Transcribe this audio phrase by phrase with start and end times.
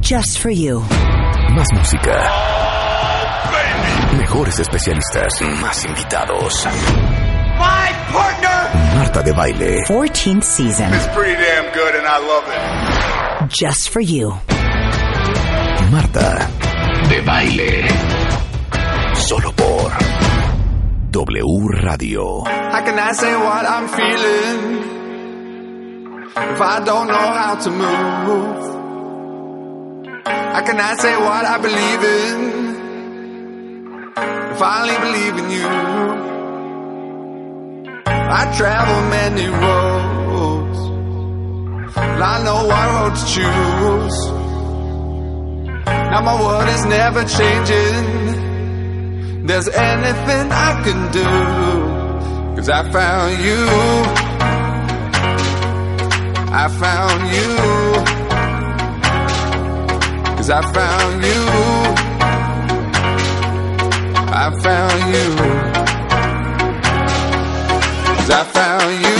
[0.00, 0.82] Just for you.
[1.54, 2.14] Más música.
[4.16, 5.40] Mejores especialistas.
[5.60, 6.66] Más invitados.
[7.58, 9.84] My partner Marta de baile.
[9.86, 10.92] 14th season.
[10.94, 13.50] is pretty damn good and I love it.
[13.50, 14.32] Just for you.
[15.90, 16.48] Marta
[17.08, 17.88] de baile.
[19.14, 19.92] Solo por
[21.10, 22.44] W Radio.
[22.44, 24.84] How can I say what I'm feeling
[26.36, 28.77] if I don't know how to move?
[30.54, 32.58] How cannot say what I believe in
[34.60, 35.68] I only believe in you?
[38.06, 40.78] I travel many roads,
[41.96, 44.18] and I know what road to choose.
[45.86, 48.28] Now my world is never changing
[49.48, 51.24] there's anything I can do.
[52.54, 53.64] Cause I found you.
[56.52, 58.27] I found you.
[60.48, 61.42] Cause I found you.
[64.32, 65.28] I found you.
[68.16, 69.18] Cause I found you.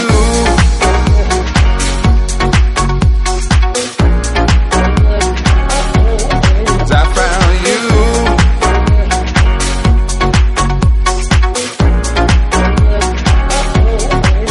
[6.65, 7.81] Cause I found you.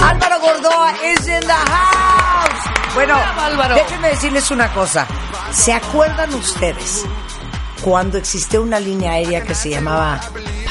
[0.09, 2.63] Álvaro Gordoa is in the house.
[2.95, 3.17] Bueno,
[3.75, 5.07] déjenme decirles una cosa.
[5.53, 7.05] ¿Se acuerdan ustedes
[7.83, 10.21] cuando existió una línea aérea que se llamaba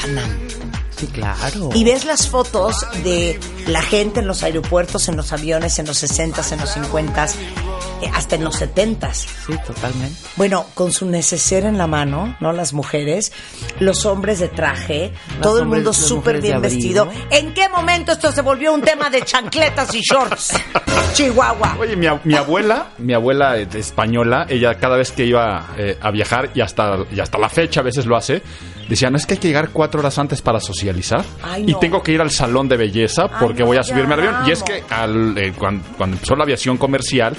[0.00, 0.48] Panam?
[0.96, 1.70] Sí, claro.
[1.74, 6.02] Y ves las fotos de la gente en los aeropuertos, en los aviones, en los
[6.02, 9.12] 60s, en los 50s, eh, hasta en los 70s.
[9.46, 10.16] Sí, totalmente.
[10.36, 12.52] Bueno, con su neceser en la mano, ¿no?
[12.52, 13.32] Las mujeres,
[13.80, 17.08] los hombres de traje, todo el hombres- mundo las súper bien vestido.
[17.30, 20.52] ¿En qué momento esto se volvió un tema de chancletas y shorts?
[21.14, 21.76] Chihuahua.
[21.80, 26.10] Oye, mi, mi abuela, mi abuela eh, española, ella cada vez que iba eh, a
[26.10, 28.42] viajar y hasta, y hasta la fecha a veces lo hace,
[28.88, 31.78] decía, no es que hay que llegar cuatro horas antes para socializar Ay, y no.
[31.78, 34.34] tengo que ir al salón de belleza porque no, voy a subirme al avión.
[34.46, 37.34] Y es que al, eh, cuan- cuando, empezó la aviación comercial,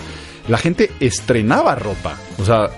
[0.50, 2.18] la gente estrenaba ropa.
[2.40, 2.70] O sea...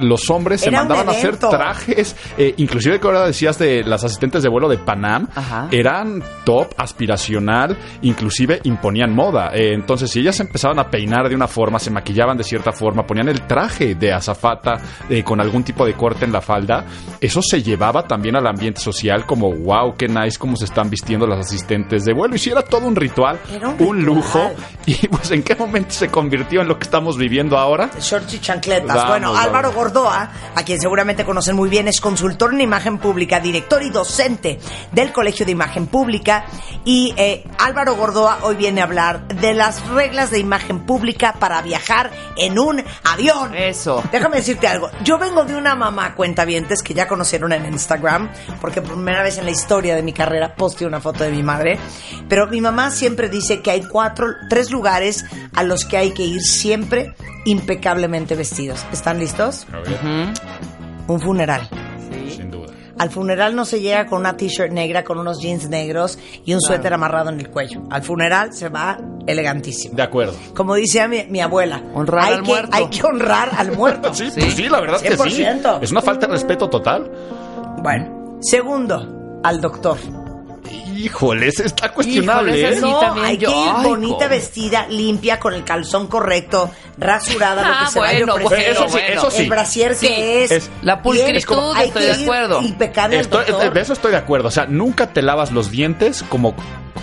[0.00, 4.04] Los hombres se Era mandaban a hacer trajes, eh, inclusive que ahora decías de las
[4.04, 5.68] asistentes de vuelo de Panam, Ajá.
[5.70, 9.50] eran top, aspiracional, inclusive imponían moda.
[9.54, 13.06] Eh, entonces, si ellas empezaban a peinar de una forma, se maquillaban de cierta forma,
[13.06, 14.74] ponían el traje de azafata
[15.08, 16.84] eh, con algún tipo de corte en la falda,
[17.20, 21.26] eso se llevaba también al ambiente social como, wow, qué nice cómo se están vistiendo
[21.26, 22.34] las asistentes de vuelo.
[22.34, 24.02] Y si era todo un ritual, Era un un, ritual.
[24.02, 24.50] lujo.
[24.86, 27.90] Y pues, ¿en qué momento se convirtió en lo que estamos viviendo ahora?
[28.00, 28.86] Shorts y chancletas.
[28.96, 29.44] Vamos, bueno, vamos.
[29.46, 33.88] Álvaro Gordoa, a quien seguramente conocen muy bien, es consultor en imagen pública, director y
[33.88, 34.58] docente
[34.92, 36.44] del Colegio de Imagen Pública.
[36.84, 41.62] Y eh, Álvaro Gordoa hoy viene a hablar de las reglas de imagen pública para
[41.62, 43.54] viajar en un avión.
[43.54, 44.02] Eso.
[44.12, 44.90] Déjame decirte algo.
[45.04, 49.38] Yo vengo de una mamá cuentavientes que ya conocieron en Instagram, porque por primera vez
[49.38, 51.78] en la historia de mi carrera posteé una foto de mi madre.
[52.28, 56.24] Pero mi mamá siempre dice que hay cuatro, tres lugares a los que hay que
[56.24, 57.14] ir siempre
[57.48, 58.84] impecablemente vestidos.
[58.92, 59.66] ¿Están listos?
[61.06, 61.68] Un funeral.
[62.34, 62.66] Sin duda.
[62.98, 66.60] Al funeral no se llega con una t-shirt negra, con unos jeans negros y un
[66.60, 67.82] suéter amarrado en el cuello.
[67.90, 69.94] Al funeral se va elegantísimo.
[69.94, 70.34] De acuerdo.
[70.54, 72.76] Como decía mi, mi abuela, Honrar hay al que, muerto.
[72.76, 74.12] hay que honrar al muerto.
[74.18, 75.42] Sí, pues sí, la verdad que sí.
[75.42, 75.78] 100%.
[75.80, 77.10] Es una falta de respeto total.
[77.82, 79.96] Bueno, segundo, al doctor.
[80.98, 82.58] Híjole, ese está cuestionable.
[82.58, 82.80] Híjole, ese ¿eh?
[82.82, 82.90] sí.
[82.90, 83.50] no, también hay yo.
[83.50, 84.28] que ir Ay, bonita, ¿cómo?
[84.30, 88.70] vestida, limpia, con el calzón correcto, rasurada, lo Ah, que se bueno, vaya a ofrecer.
[88.72, 89.42] Eso sí, eso sí.
[89.42, 90.50] El brasier Sí, que es.
[90.50, 92.62] es- la pulcritud, bien, como hay estoy que de acuerdo.
[92.62, 93.72] Impecable al Estoy- doctor.
[93.72, 94.48] de eso estoy de acuerdo.
[94.48, 96.54] O sea, nunca te lavas los dientes como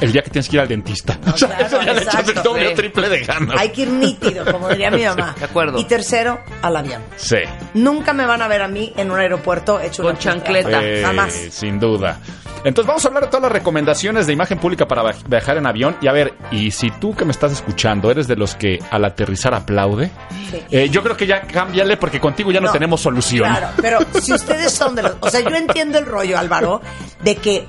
[0.02, 1.18] el día que tienes que ir al dentista.
[1.34, 2.50] O sea, claro, ese día le echas el exacto.
[2.50, 2.76] doble o Sí.
[2.76, 3.60] triple de ganas.
[3.60, 5.36] Hay que ir nítido, como diría mi mamá.
[5.38, 5.80] de acuerdo.
[5.80, 7.02] Y tercero, al avión.
[7.16, 7.38] Sí.
[7.74, 10.80] Nunca me van a ver a mí en un aeropuerto hecho Con una chancleta.
[10.84, 11.34] Eh, Jamás.
[11.34, 12.20] Sin duda.
[12.64, 15.98] Entonces vamos a hablar de todas las recomendaciones de imagen pública para viajar en avión.
[16.02, 19.06] Y a ver, y si tú que me estás escuchando eres de los que al
[19.06, 20.10] aterrizar aplaude,
[20.50, 20.64] Sí.
[20.72, 23.48] eh, yo creo que ya cámbiale porque contigo ya no, No, tenemos solución.
[23.52, 25.14] Claro, pero si ustedes son de los...
[25.20, 26.82] O sea, yo entiendo el rollo, Álvaro,
[27.22, 27.68] de que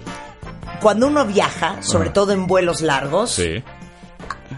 [0.80, 3.62] cuando uno viaja, sobre todo en vuelos largos, Sí.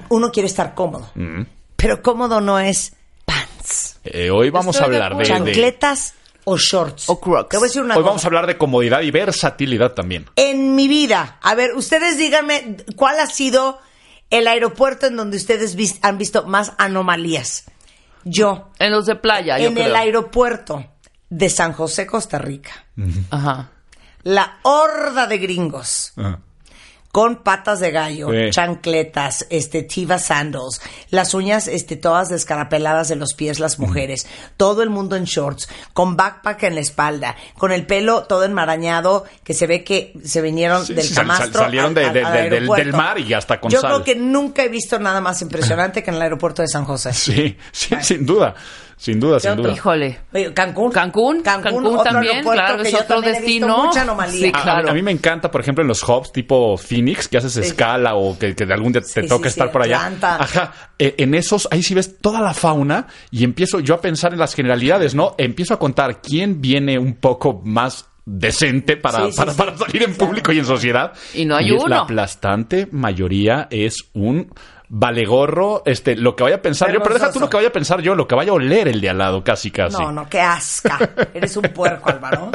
[0.09, 1.11] uno quiere estar cómodo.
[1.15, 1.43] Mm.
[1.77, 2.95] Pero cómodo no es
[3.25, 7.09] pants, Eh, hoy vamos Estoy a hablar de, de- chancletas o shorts.
[7.09, 7.51] O Crocs.
[7.51, 8.09] Te voy a decir una Hoy cosa.
[8.11, 10.27] vamos a hablar de comodidad y versatilidad también.
[10.37, 13.79] En mi vida, a ver, ustedes díganme cuál ha sido
[14.31, 17.65] el aeropuerto en donde ustedes vis- han visto más anomalías.
[18.25, 19.87] Yo, En los de playa, yo en creo.
[19.87, 20.85] el aeropuerto
[21.31, 22.71] de San José, Costa Rica,
[23.31, 23.71] Ajá.
[24.29, 26.13] La horda de gringos
[27.11, 28.51] con patas de gallo, Sí.
[28.51, 34.27] chancletas, este, tiva sandals, las uñas, este, todas descarapeladas de los pies las mujeres,
[34.59, 39.25] todo el mundo en shorts, con backpack en la espalda, con el pelo todo enmarañado,
[39.43, 42.25] que se ve que se vinieron Sí, del sal- camastro salieron al- de- al- de-
[42.25, 43.91] al de- del- del mar y hasta con Yo sal.
[43.91, 47.13] creo que nunca he visto nada más impresionante que en el aeropuerto de San José.
[47.15, 48.55] Sí, sí, sin duda.
[48.99, 49.73] Sin duda, sin duda.
[49.73, 50.19] Híjole.
[50.55, 50.91] Cancún.
[50.91, 53.85] Cancún, Cancún también, claro, es otro destino.
[53.85, 54.47] mucha anomalía.
[54.47, 54.91] Sí, claro.
[54.91, 58.37] A, mí me encanta, por ejemplo, en los hubs tipo Phoenix, que haces escala o
[58.37, 60.11] que, que de algún día te Sí, toca sí, estar sí, por allá.
[60.21, 60.73] Ajá.
[60.99, 64.41] Eh, en esos, ahí sí ves toda la fauna y empiezo yo a pensar en
[64.41, 65.37] las generalidades, ¿no?
[65.39, 69.59] Empiezo a contar quién viene un poco más decente para, Sí, sí, para, sí.
[69.59, 70.27] para salir en Claro.
[70.27, 71.13] público y en sociedad.
[71.35, 71.89] Y no hay es uno.
[71.89, 74.53] La aplastante mayoría es un
[74.91, 77.73] valegorro, este, lo que vaya a pensar yo, pero deja tú lo que vaya a
[77.73, 80.03] pensar yo, lo que vaya a oler el de al lado, casi, casi.
[80.03, 80.99] No, no, qué asca.
[81.35, 82.51] Eres un puerco, Álvaro.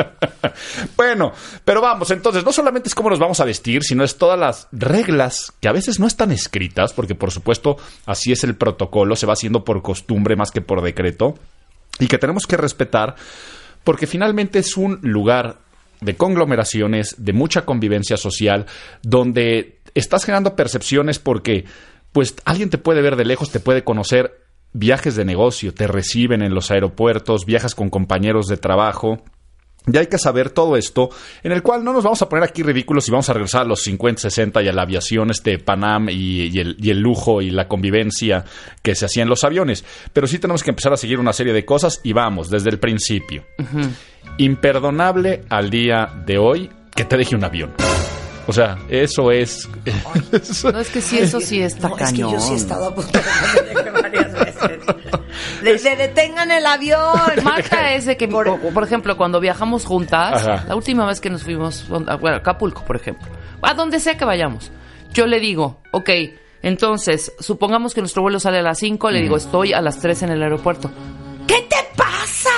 [0.97, 1.31] bueno,
[1.63, 4.67] pero vamos, entonces, no solamente es cómo nos vamos a vestir, sino es todas las
[4.71, 9.25] reglas que a veces no están escritas, porque por supuesto así es el protocolo, se
[9.25, 11.35] va haciendo por costumbre más que por decreto,
[11.99, 13.15] y que tenemos que respetar,
[13.83, 15.57] porque finalmente es un lugar
[16.01, 18.65] de conglomeraciones, de mucha convivencia social,
[19.01, 21.65] donde estás generando percepciones porque,
[22.13, 24.39] pues, alguien te puede ver de lejos, te puede conocer,
[24.71, 29.21] viajes de negocio, te reciben en los aeropuertos, viajas con compañeros de trabajo.
[29.85, 31.09] Y hay que saber todo esto,
[31.43, 33.65] en el cual no nos vamos a poner aquí ridículos y vamos a regresar a
[33.65, 37.41] los 50, 60 y a la aviación, este Panam y, y el, y el lujo
[37.41, 38.45] y la convivencia
[38.81, 39.83] que se hacía en los aviones.
[40.13, 42.79] Pero sí tenemos que empezar a seguir una serie de cosas y vamos, desde el
[42.79, 43.43] principio.
[44.37, 47.73] Imperdonable al día de hoy que te deje un avión.
[48.47, 49.69] O sea, eso es...
[50.63, 52.29] No, es que sí, eso sí está No, cañón.
[52.29, 54.79] es que yo sí he estado a punto de varias veces.
[55.61, 56.99] Le, le detengan el avión.
[57.43, 60.65] Marta es de que, por, por ejemplo, cuando viajamos juntas, Ajá.
[60.67, 63.27] la última vez que nos fuimos a bueno, Acapulco, por ejemplo,
[63.61, 64.71] a donde sea que vayamos,
[65.13, 66.09] yo le digo, ok,
[66.63, 70.23] entonces, supongamos que nuestro vuelo sale a las 5, le digo, estoy a las 3
[70.23, 70.89] en el aeropuerto.
[71.47, 72.49] ¿Qué te pasa?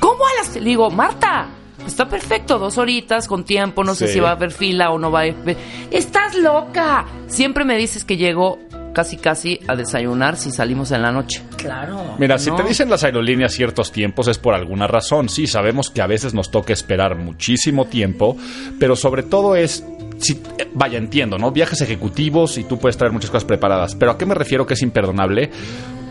[0.00, 0.54] ¿Cómo a las...
[0.54, 1.46] Le digo, Marta,
[1.88, 5.10] está perfecto, dos horitas con tiempo, no sé si va a haber fila o no
[5.10, 5.56] va a haber...
[5.90, 7.06] ¡Estás loca!
[7.26, 8.58] Siempre me dices que llego
[8.92, 11.42] casi casi a desayunar si salimos en la noche.
[11.56, 12.16] Claro.
[12.18, 15.28] Mira, si te dicen las aerolíneas ciertos tiempos es por alguna razón.
[15.28, 18.36] Sí, sabemos que a veces nos toca esperar muchísimo tiempo,
[18.78, 19.84] pero sobre todo es...
[20.18, 20.42] Si,
[20.74, 21.52] vaya, entiendo, ¿no?
[21.52, 23.94] Viajes ejecutivos y tú puedes traer muchas cosas preparadas.
[23.94, 25.50] Pero ¿a qué me refiero que es imperdonable?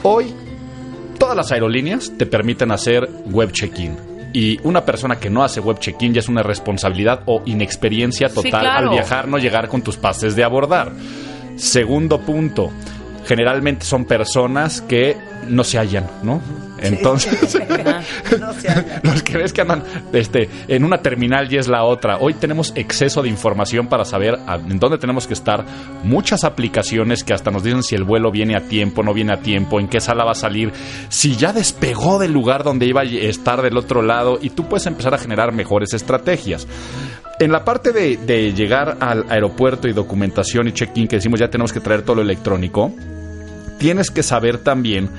[0.03, 0.33] Hoy
[1.19, 4.16] todas las aerolíneas te permiten hacer web check-in.
[4.33, 8.35] Y una persona que no hace web check-in ya es una responsabilidad o inexperiencia Sí,
[8.35, 8.89] total claro.
[8.89, 10.91] al viajar, no llegar con tus pases de abordar.
[11.55, 12.71] Segundo punto,
[13.25, 15.17] generalmente son personas que
[15.49, 16.41] no se hallan, ¿no?
[16.79, 17.33] Entonces,
[18.39, 19.01] No se haga.
[19.03, 22.17] los que ves que andan este, en una terminal y es la otra.
[22.19, 25.65] Hoy tenemos exceso de información para saber a- en dónde tenemos que estar.
[26.03, 29.37] Muchas aplicaciones que hasta nos dicen si el vuelo viene a tiempo, no viene a
[29.37, 30.71] tiempo, en qué sala va a salir,
[31.09, 34.85] si ya despegó del lugar donde iba a estar del otro lado y tú puedes
[34.85, 36.67] empezar a generar mejores estrategias.
[37.39, 41.49] En la parte de, de llegar al aeropuerto y documentación y check-in, que decimos ya
[41.49, 42.91] tenemos que traer todo lo electrónico,
[43.77, 45.09] tienes que saber también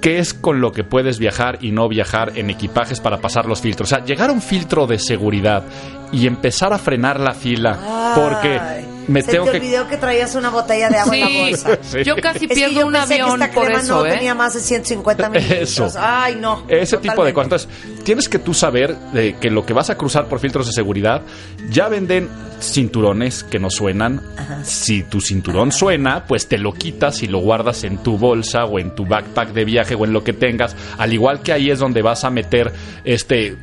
[0.00, 3.60] qué es con lo que puedes viajar y no viajar en equipajes para pasar los
[3.60, 3.90] filtros.
[3.90, 5.64] O sea, llegar a un filtro de seguridad
[6.12, 9.56] y empezar a frenar la fila porque me se tengo te que...
[9.58, 11.78] olvidó que traías una botella de agua en la bolsa.
[11.88, 12.04] Sí.
[12.04, 14.06] yo casi Es que pierdo yo un pensé que avión esta por crema eso, no
[14.06, 14.10] ¿eh?
[14.12, 15.70] tenía más de 150 mililitros.
[15.70, 15.90] Eso.
[15.98, 16.64] Ay, no.
[16.68, 17.66] Ese tipo de cosas.
[17.66, 20.72] Entonces, tienes que tú saber de que lo que vas a cruzar por filtros de
[20.72, 21.22] seguridad,
[21.70, 22.28] ya venden
[22.60, 24.20] cinturones que no suenan.
[24.64, 28.78] Si tu cinturón suena, pues te lo quitas y lo guardas en tu bolsa o
[28.78, 30.76] en tu backpack de viaje o en lo que tengas.
[30.98, 32.72] Al igual que ahí es donde vas a meter
[33.04, 33.56] este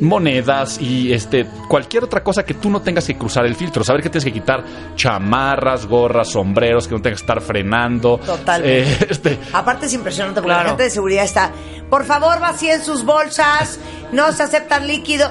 [0.00, 3.84] monedas y este cualquier otra cosa que tú no tengas que cruzar el filtro.
[3.84, 4.64] Saber que tienes que quitar
[4.96, 8.18] chamarras, gorras, sombreros, que no tengas que estar frenando.
[8.18, 8.82] Totalmente.
[8.82, 10.62] Eh, este, Aparte es impresionante porque Claro.
[10.64, 11.52] la gente de seguridad está,
[11.90, 13.78] por favor vacíen sus bolsas,
[14.12, 15.30] no se aceptan líquido.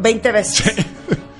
[0.00, 0.74] 20 veces.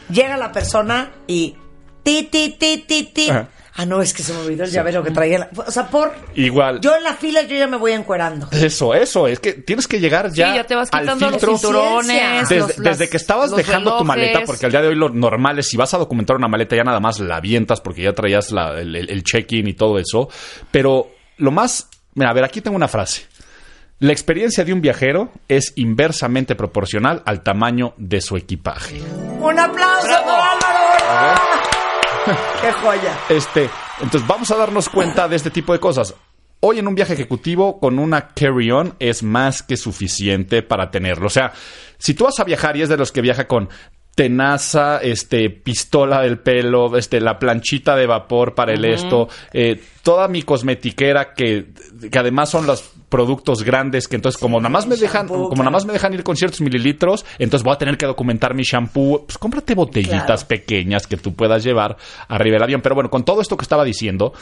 [0.08, 1.56] Llega la persona y
[2.04, 3.30] ti, ti, ti, ti, ti.
[3.30, 3.48] Ajá.
[3.76, 5.38] Ah, no, es que se me olvidó el llavero que traía.
[5.40, 6.14] la- O sea, por...
[6.36, 6.80] igual.
[6.80, 8.48] Yo en la fila yo ya me voy encuerando.
[8.52, 11.40] Eso, eso, es que tienes que llegar ya, sí, ya te vas al quitando los
[11.40, 11.56] filtro.
[11.58, 12.48] cinturones.
[12.48, 14.94] Desde, los- desde las- que estabas los dejando tu maleta, porque al día de hoy
[14.94, 18.02] lo normal es si vas a documentar una maleta ya nada más la avientas porque
[18.02, 20.28] ya traías la- el, el- el check-in y todo eso.
[20.70, 21.88] Pero lo más...
[22.14, 23.26] Mira, a ver, aquí tengo una frase.
[23.98, 29.00] La experiencia de un viajero es inversamente proporcional al tamaño de su equipaje.
[29.40, 30.30] Un aplauso Bravo.
[30.30, 31.53] Álvaro.
[32.62, 33.18] ¡Qué joya!
[33.28, 33.68] Este,
[34.00, 36.14] entonces vamos a darnos cuenta de este tipo de cosas.
[36.60, 41.26] Hoy en un viaje ejecutivo con una carry-on es más que suficiente para tenerlo.
[41.26, 41.52] O sea,
[41.98, 43.68] si tú vas a viajar y es de los que viaja con
[44.14, 50.28] tenaza, este, pistola del pelo, este, la planchita de vapor para el esto, eh, toda
[50.28, 51.66] mi cosmetiquera que,
[52.10, 55.70] que además son los productos grandes que entonces como nada más me dejan, como nada
[55.70, 59.24] más me dejan ir con ciertos mililitros, entonces voy a tener que documentar mi shampoo,
[59.26, 60.48] pues cómprate botellitas Claro.
[60.48, 61.96] pequeñas que tú puedas llevar
[62.28, 62.80] arriba del avión.
[62.82, 64.32] Pero bueno, con todo esto que estaba diciendo,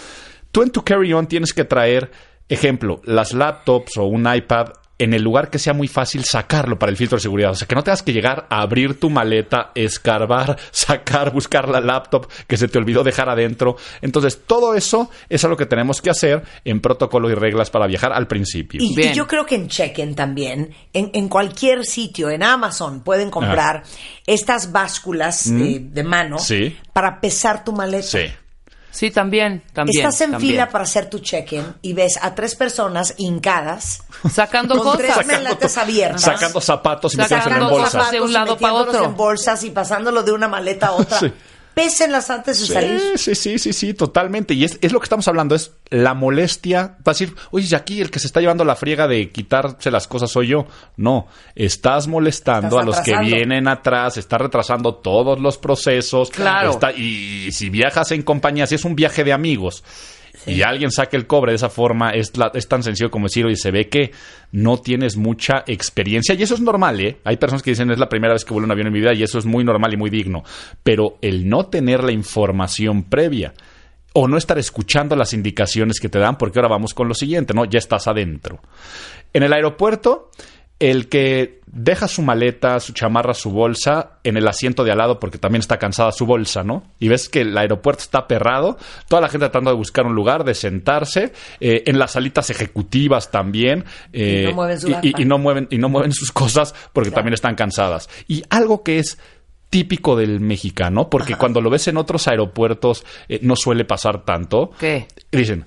[0.50, 2.11] tú en tu carry-on tienes que traer,
[2.49, 4.69] ejemplo, las laptops o un iPad
[5.02, 7.50] en el lugar que sea muy fácil sacarlo para el filtro de seguridad.
[7.50, 11.80] O sea, que no tengas que llegar a abrir tu maleta, escarbar, sacar, buscar la
[11.80, 13.76] laptop que se te olvidó dejar adentro.
[14.00, 18.12] Entonces, todo eso es algo que tenemos que hacer en protocolo y reglas para viajar
[18.12, 18.80] al principio.
[18.82, 19.12] Y, Bien.
[19.12, 23.82] y yo creo que en Check-in también, en, en cualquier sitio, en Amazon, pueden comprar
[24.26, 26.76] estas básculas eh, de mano Sí.
[26.92, 28.02] para pesar tu maleta.
[28.02, 28.25] Sí.
[28.92, 30.04] Sí, también, también.
[30.06, 30.52] Estás en también.
[30.52, 35.78] fila para hacer tu check-in y ves a tres personas hincadas Sacando con tres cosas.
[35.78, 36.22] abiertas.
[36.22, 37.92] Sacando zapatos y metiéndose en Sacando bolsas.
[37.92, 38.12] zapatos.
[38.12, 39.04] de un lado otro.
[39.06, 41.18] en bolsas y pasándolo de una maleta a otra.
[41.18, 41.32] Sí.
[41.75, 43.00] Pésenlas antes de salir.
[43.17, 44.55] Sí, sí, sí, sí, sí, totalmente.
[44.55, 46.97] Y es, es lo que estamos hablando, es la molestia.
[47.02, 50.31] Para decir, oye, aquí el que se está llevando la friega de quitarse las cosas
[50.31, 50.67] soy yo.
[50.97, 56.31] No, estás molestando Estás a los que vienen atrás, estás retrasando todos los procesos.
[56.31, 56.71] Claro.
[56.73, 59.83] Está- y, si viajas en compañía, si es un viaje de amigos.
[60.46, 63.44] Y alguien saque el cobre de esa forma, es, la- es tan sencillo como decir,
[63.46, 64.11] oye, se ve que
[64.50, 66.34] no tienes mucha experiencia.
[66.34, 67.18] Y eso es normal, ¿eh?
[67.25, 69.14] Hay personas que dicen, es la primera vez que vuelo un avión en mi vida,
[69.14, 70.42] y eso es muy normal y muy digno.
[70.82, 73.54] Pero el no tener la información previa,
[74.14, 77.54] o no estar escuchando las indicaciones que te dan, porque ahora vamos con lo siguiente,
[77.54, 77.64] ¿no?
[77.64, 78.61] Ya estás adentro.
[79.32, 80.30] En el aeropuerto,
[80.91, 85.21] el que deja su maleta, su chamarra, su bolsa en el asiento de al lado
[85.21, 86.83] porque también está cansada su bolsa, ¿no?
[86.99, 88.77] Y ves que el aeropuerto está perrado,
[89.09, 93.31] toda la gente tratando de buscar un lugar, de sentarse, eh, en las salitas ejecutivas
[93.31, 96.33] también, eh, Y no mueven su y- y- y no mueven y no mueven sus
[96.33, 98.11] cosas porque también están cansadas.
[98.27, 99.19] Y algo que es
[99.71, 104.73] típico del mexicano, porque cuando lo ves en otros aeropuertos eh, no suele pasar tanto.
[104.79, 105.07] ¿Qué?
[105.31, 105.65] Dicen,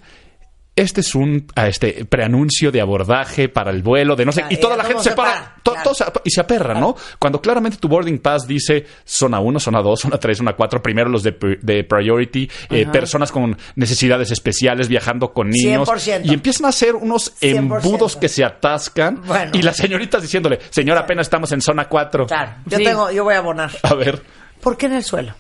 [0.75, 4.53] este es un ah, este preanuncio de abordaje para el vuelo, de no sé, Claro,
[4.53, 6.22] y toda la gente se para, para, to- claro.
[6.25, 6.96] y se aperra, ¿no?
[7.17, 11.10] Cuando claramente tu boarding pass dice zona 1, zona 2, zona 3, zona 4, primero
[11.10, 16.22] los de, de priority, eh, personas con necesidades especiales viajando con niños 100%.
[16.25, 17.58] y empiezan a hacer unos 100%.
[17.58, 19.51] embudos que se atascan Bueno.
[19.53, 22.27] y las señoritas diciéndole, señor, apenas estamos en zona 4.
[22.27, 22.84] Claro, yo Sí.
[22.84, 23.72] tengo, yo voy a abonar.
[23.84, 24.22] A ver,
[24.62, 25.34] ¿Por qué en el suelo?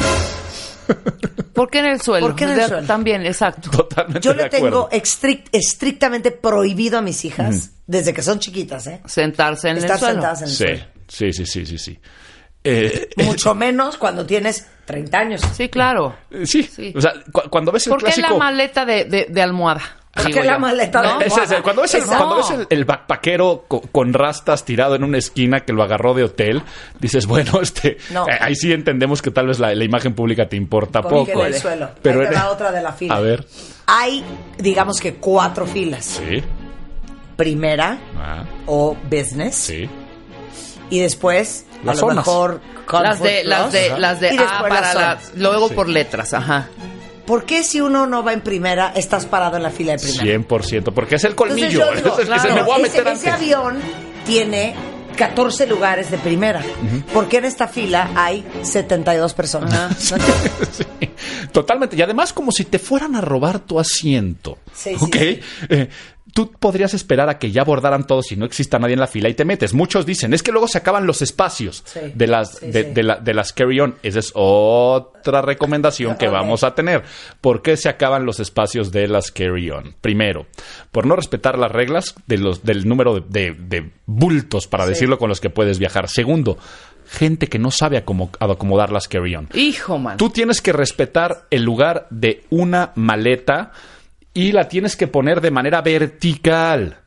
[1.53, 2.27] ¿Por qué en el suelo?
[2.27, 2.87] ¿Por qué en el De- suelo?
[2.87, 3.69] También, exacto.
[3.71, 8.87] totalmente Yo de le tengo estrict- estrictamente prohibido a mis hijas, desde que son chiquitas,
[8.87, 9.01] ¿eh?
[9.05, 10.13] Sentarse en Estar el suelo.
[10.13, 10.83] sentadas en el Sí, suelo.
[11.07, 11.99] sí, sí, sí, sí, sí.
[12.67, 15.41] Eh, Mucho menos cuando tienes 30 años.
[15.55, 16.15] Sí, claro.
[16.31, 16.63] eh, sí.
[16.63, 16.91] Sí.
[16.95, 18.29] o sea, cu- cuando ves el ¿Por qué clásico...
[18.31, 19.81] la maleta de, de, de almohada?
[20.15, 21.63] ¿Por Digo qué la maleta cuando ves, el, Exacto.
[21.63, 26.13] cuando ves el, el backpackero co- con, rastas tirado en una esquina que lo agarró
[26.13, 26.63] de hotel,
[27.01, 28.25] dices, bueno, este, No.
[28.27, 31.45] eh, ahí sí entendemos que tal vez la, la imagen pública te importa Porque poco.
[31.45, 31.89] en el suelo.
[32.01, 33.15] Pero Ahí te en- va otra de la fila.
[33.15, 33.45] A ver,
[33.87, 34.23] Hay,
[34.57, 36.05] digamos que cuatro filas.
[36.05, 36.41] sí,
[37.35, 39.55] Primera ah, o business.
[39.55, 39.89] sí.
[40.89, 42.15] Y después, Las a lo zonas.
[42.25, 42.61] mejor,
[43.01, 45.73] Las de, las de, las de Y A para las luego Sí.
[45.73, 46.67] por letras, ajá.
[47.25, 50.39] ¿Por qué si uno no va en primera, estás parado en la fila de primera?
[50.39, 51.69] 100%, porque es el colmillo.
[51.69, 53.33] yo digo, es el que se claro, me voy a ese, meter ese antes.
[53.43, 53.79] avión
[54.25, 54.75] tiene
[55.17, 56.61] 14 lugares de primera.
[57.13, 60.13] ¿Por qué en esta fila hay 72 personas?
[60.71, 60.83] Sí,
[61.51, 61.95] totalmente.
[61.95, 64.57] Y además, como si te fueran a robar tu asiento.
[64.73, 65.15] Sí, sí, ¿Ok?
[65.15, 65.39] sí.
[65.69, 65.89] Eh,
[66.33, 69.29] tú podrías esperar a que ya abordaran todos y no exista nadie en la fila
[69.29, 69.73] y te metes.
[69.73, 71.99] Muchos dicen, es que luego se acaban los espacios Sí.
[72.13, 72.89] de las Sí, de, sí.
[72.93, 73.95] de la- de las carry-on.
[74.03, 77.03] Esa es otra recomendación que vamos a tener.
[77.41, 79.95] ¿Por qué se acaban los espacios de las carry-on?
[80.01, 80.47] Primero,
[80.91, 85.17] por no respetar las reglas de los, del número de, de- de bultos, para decirlo,
[85.17, 86.09] con los que puedes viajar.
[86.09, 86.57] Segundo,
[87.07, 89.47] gente que no sabe acomo- acomodar las carry-on.
[89.53, 90.17] Hijo, man.
[90.17, 93.71] Tú tienes que respetar el lugar de una maleta
[94.35, 96.97] y la tienes que poner de manera vertical,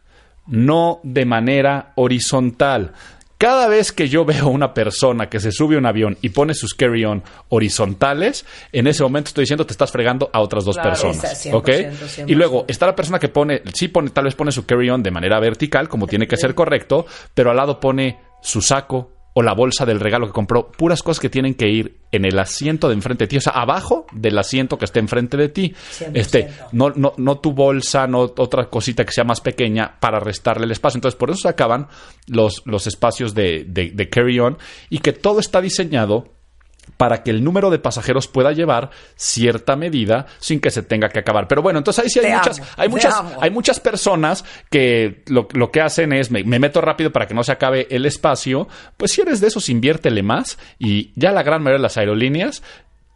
[0.48, 2.92] no de manera horizontal.
[3.36, 6.54] Cada vez que yo veo una persona que se sube a un avión y pone
[6.54, 10.90] sus carry-on horizontales, en ese momento estoy diciendo te estás fregando a otras dos Claro,
[10.90, 11.22] personas.
[11.44, 11.68] está, 100%, ¿ok?
[11.68, 12.24] 100%.
[12.30, 15.12] Y luego está la persona que pone, sí pone, tal vez pone su carry-on de
[15.12, 19.54] manera vertical, como tiene que ser correcto, pero al lado pone su saco o la
[19.54, 22.94] bolsa del regalo que compró, puras cosas que tienen que ir en el asiento de
[22.94, 25.72] enfrente de ti, o sea, abajo del asiento que esté enfrente de ti.
[25.96, 26.10] 100%.
[26.14, 30.64] Este, no, no, no tu bolsa, no otra cosita que sea más pequeña para restarle
[30.64, 30.98] el espacio.
[30.98, 31.86] Entonces, por eso se acaban
[32.26, 34.58] los, los espacios de, de, de carry-on
[34.90, 36.37] y que todo está diseñado
[36.96, 41.18] para que el número de pasajeros pueda llevar cierta medida sin que se tenga que
[41.18, 41.46] acabar.
[41.48, 43.36] Pero bueno, entonces ahí sí hay Te muchas, amo, hay muchas, amo.
[43.40, 47.34] hay muchas personas que lo, lo que hacen es me, me meto rápido para que
[47.34, 48.68] no se acabe el espacio.
[48.96, 52.62] Pues si eres de esos, inviértele más y ya la gran mayoría de las aerolíneas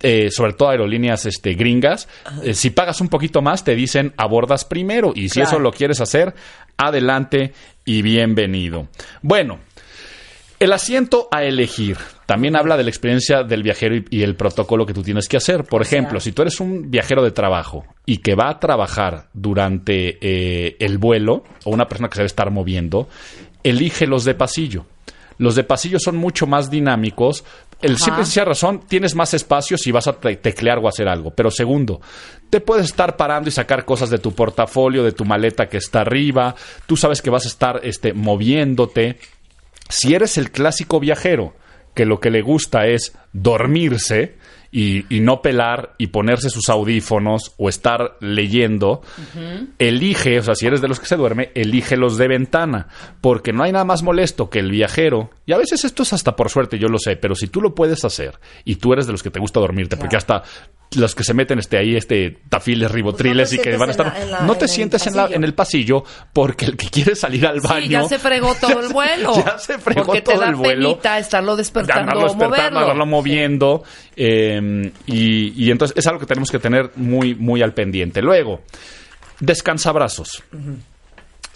[0.04, 2.08] eh, sobre todo aerolíneas este, gringas,
[2.42, 5.48] eh, si pagas un poquito más te dicen abordas primero y si Claro.
[5.50, 6.34] eso lo quieres hacer,
[6.76, 7.52] adelante
[7.84, 8.88] y bienvenido.
[9.22, 9.60] Bueno,
[10.58, 11.98] el asiento a elegir
[12.32, 15.36] también habla de la experiencia del viajero y, y el protocolo que tú tienes que
[15.36, 15.64] hacer.
[15.64, 20.16] Por ejemplo, si tú eres un viajero de trabajo y que va a trabajar durante
[20.22, 23.08] eh, el vuelo o una persona que se debe estar moviendo,
[23.62, 24.86] elige los de pasillo.
[25.36, 27.44] Los de pasillo son mucho más dinámicos.
[27.82, 28.04] El Ajá.
[28.04, 31.32] simple y sencilla razón, tienes más espacio si vas a te- teclear o hacer algo.
[31.34, 32.00] Pero segundo,
[32.48, 36.00] te puedes estar parando y sacar cosas de tu portafolio, de tu maleta que está
[36.00, 36.54] arriba.
[36.86, 39.18] Tú sabes que vas a estar este, moviéndote.
[39.88, 41.54] Si eres el clásico viajero
[41.94, 44.36] que lo que le gusta es dormirse
[44.70, 49.02] y, y no pelar y ponerse sus audífonos o estar leyendo,
[49.78, 52.88] elige, o sea, si eres de los que se duerme, elige los de ventana,
[53.20, 56.34] porque no hay nada más molesto que el viajero, y a veces esto es hasta
[56.34, 59.12] por suerte, yo lo sé, pero si tú lo puedes hacer y tú eres de
[59.12, 60.42] los que te gusta dormirte, porque hasta
[60.96, 63.88] los que se meten este ahí este tafiles ribotriles Pues no te y que van
[63.88, 66.04] a estar en la- en la- no en te el sientes en, en el pasillo
[66.32, 69.34] porque el que quiere salir al baño Sí, ya se fregó todo el vuelo.
[69.44, 70.88] ya se fregó Porque todo te da el vuelo.
[70.88, 73.82] penita estarlo despertando andarlo despertando, andarlo moviendo.
[74.16, 78.20] eh, y, y entonces es algo que tenemos que tener muy, muy al pendiente.
[78.22, 78.62] Luego,
[79.40, 80.42] descansabrazos.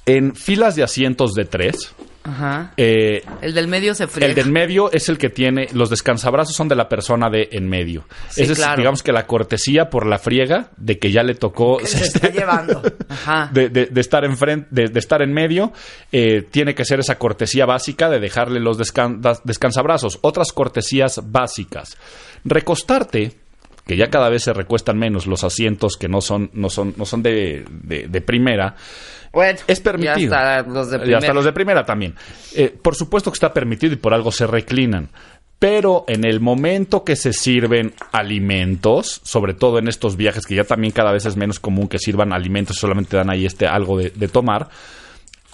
[0.07, 1.93] En filas de asientos de tres,
[2.23, 2.73] Ajá.
[2.77, 4.29] eh, El del medio se friega.
[4.31, 7.69] el del medio es el que tiene, los descansabrazos son de la persona de en
[7.69, 8.05] medio.
[8.29, 11.81] Sí, Ese es, digamos que la cortesía por la friega de que ya le tocó
[11.85, 12.83] se está llevando.
[13.09, 13.51] Ajá.
[13.53, 15.73] de, de- de estar en frente, de, de estar en medio,
[16.13, 20.21] eh, tiene que ser esa cortesía básica de dejarle los descan- descansabrazos.
[20.23, 21.97] Otras cortesías básicas.
[22.45, 23.33] Recostarte,
[23.89, 27.05] que ya cada vez se recuestan menos los asientos que no son, no son, no
[27.05, 28.77] son de, de- de primera.
[29.37, 30.31] Bueno, Es permitido.
[30.31, 31.35] Ya hasta los de Y hasta primera.
[31.35, 32.15] los de primera también.
[32.55, 35.11] Eh, por supuesto que está permitido y por algo se reclinan.
[35.59, 40.65] Pero en el momento que se sirven alimentos, sobre todo en estos viajes que ya
[40.65, 44.09] también cada vez es menos común que sirvan alimentos, solamente dan ahí este algo de,
[44.09, 44.71] de tomar,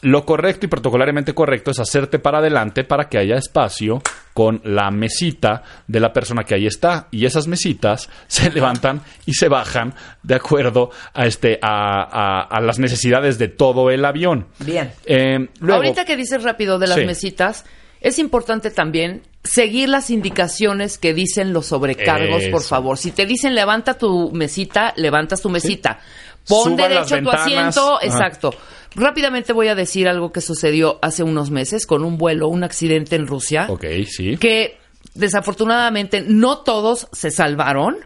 [0.01, 4.01] lo correcto y protocolariamente correcto es hacerte para adelante para que haya espacio
[4.33, 7.09] con la mesita de la persona que ahí está.
[7.11, 12.61] Y esas mesitas se levantan y se bajan de acuerdo a, este, a, a- a
[12.61, 14.47] las necesidades de todo el avión.
[14.61, 14.93] Bien.
[15.05, 17.05] Eh, luego- Ahorita que dices rápido de las Sí.
[17.07, 17.65] mesitas,
[18.01, 22.99] es importante también seguir las indicaciones que dicen los sobrecargos, por favor.
[22.99, 26.01] Si te dicen levanta tu mesita, levantas tu mesita.
[26.49, 28.05] Pon derecho tu asiento, Ajá.
[28.07, 28.51] exacto.
[28.95, 33.17] Rápidamente voy a decir algo que sucedió hace unos meses con un vuelo, un accidente
[33.17, 34.37] en Rusia, Ok, sí.
[34.37, 34.79] que
[35.15, 37.97] desafortunadamente no todos se salvaron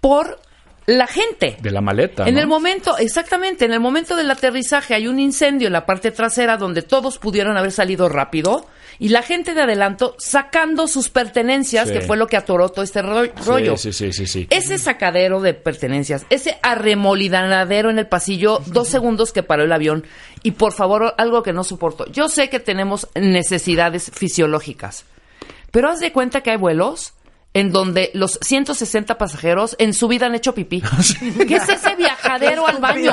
[0.00, 0.38] por
[0.86, 1.56] la gente.
[1.62, 2.28] De la maleta.
[2.28, 2.40] En ¿no?
[2.40, 6.56] el momento, exactamente, en el momento del aterrizaje hay un incendio en la parte trasera
[6.56, 8.66] donde todos pudieron haber salido rápido
[8.98, 11.94] y la gente de adelanto sacando sus pertenencias, Sí.
[11.94, 13.76] que fue lo que atoró todo este ro- rollo.
[13.76, 14.26] Sí, sí, sí, sí.
[14.26, 14.46] sí.
[14.50, 20.06] Ese sacadero de pertenencias, ese arremolinadero en el pasillo, dos segundos que paró el avión.
[20.42, 22.06] Y por favor, algo que no soporto.
[22.12, 25.04] Yo sé que tenemos necesidades fisiológicas,
[25.70, 27.14] pero haz de cuenta que hay vuelos
[27.56, 30.82] en donde los 160 pasajeros en su vida han hecho pipí.
[31.48, 33.12] ¿Qué es ese viajadero al baño?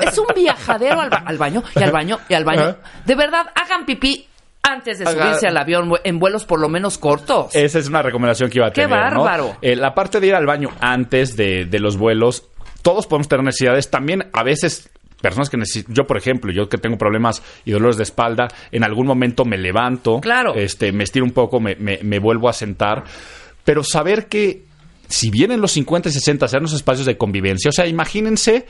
[0.00, 2.76] Es un viajadero al, ba- al baño y al baño y al baño.
[3.04, 4.28] De verdad, hagan pipí
[4.62, 7.54] antes de subirse al avión en vuelos por lo menos cortos.
[7.54, 9.12] Esa es una recomendación que iba a ¡Qué tener.
[9.14, 9.22] ¿no?
[9.24, 9.56] bárbaro!
[9.62, 12.48] Eh, la parte de ir al baño antes de, de los vuelos,
[12.82, 13.90] todos podemos tener necesidades.
[13.90, 17.96] También a veces personas que necesitan, yo por ejemplo, yo que tengo problemas y dolores
[17.98, 20.54] de espalda, en algún momento me levanto, Claro.
[20.54, 23.04] este, me estiro un poco, me, me- me vuelvo a sentar,
[23.64, 24.64] pero saber que
[25.08, 28.64] si vienen los 50 y 60 sean los espacios de convivencia, o sea, imagínense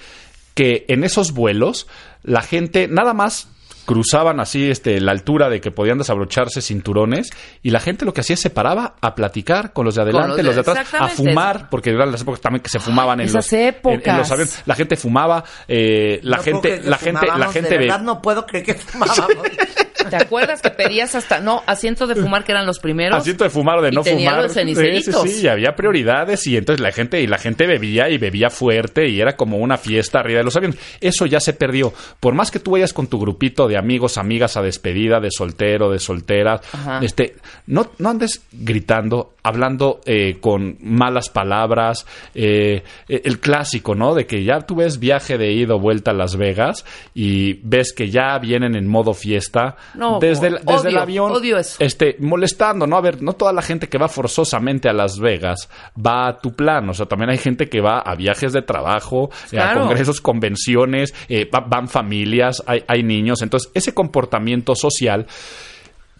[0.54, 1.86] que en esos vuelos
[2.24, 3.48] la gente nada más
[3.84, 7.30] cruzaban así este, la altura de que podían desabrocharse cinturones
[7.62, 10.28] y la gente lo que hacía es se paraba a platicar con los de adelante,
[10.28, 13.20] los de- los de atrás, a fumar, porque eran las épocas también que se fumaban
[13.20, 14.18] en, esas los, en- en épocas.
[14.18, 14.62] los aviones.
[14.66, 18.22] La gente fumaba, eh, la No gente, la gente, la gente de ve- verdad no
[18.22, 19.28] puedo creer que fumábamos.
[20.10, 23.18] ¿Te acuerdas que pedías hasta, no, asientos de fumar que eran los primeros?
[23.18, 24.44] Asiento de fumar o de Y no tenía fumar.
[24.44, 25.22] los ceniceritos.
[25.22, 28.16] Sí, sí, sí, y había prioridades y entonces la gente y la gente bebía y
[28.16, 30.78] bebía fuerte y era como una fiesta arriba de los aviones.
[31.02, 31.92] Eso ya se perdió.
[32.18, 35.90] Por más que tú vayas con tu grupito de amigos, amigas a despedida, de soltero,
[35.90, 37.00] de solteras, Ajá.
[37.02, 42.04] este, no, no andes gritando, hablando eh, con malas palabras,
[42.34, 44.14] eh, el clásico, ¿no?
[44.14, 47.92] De que ya tú ves viaje de ida o vuelta a Las Vegas y ves
[47.94, 51.76] que ya vienen en modo fiesta No, desde el, desde el odio, avión odio eso.
[51.78, 52.96] este, molestando, ¿no?
[52.96, 56.52] A ver, no toda la gente que va forzosamente a Las Vegas va a tu
[56.54, 61.14] plan, o sea, también hay gente que va a viajes de trabajo, a congresos, convenciones,
[61.28, 65.26] eh, va- van familias, hay, hay niños, entonces ese comportamiento social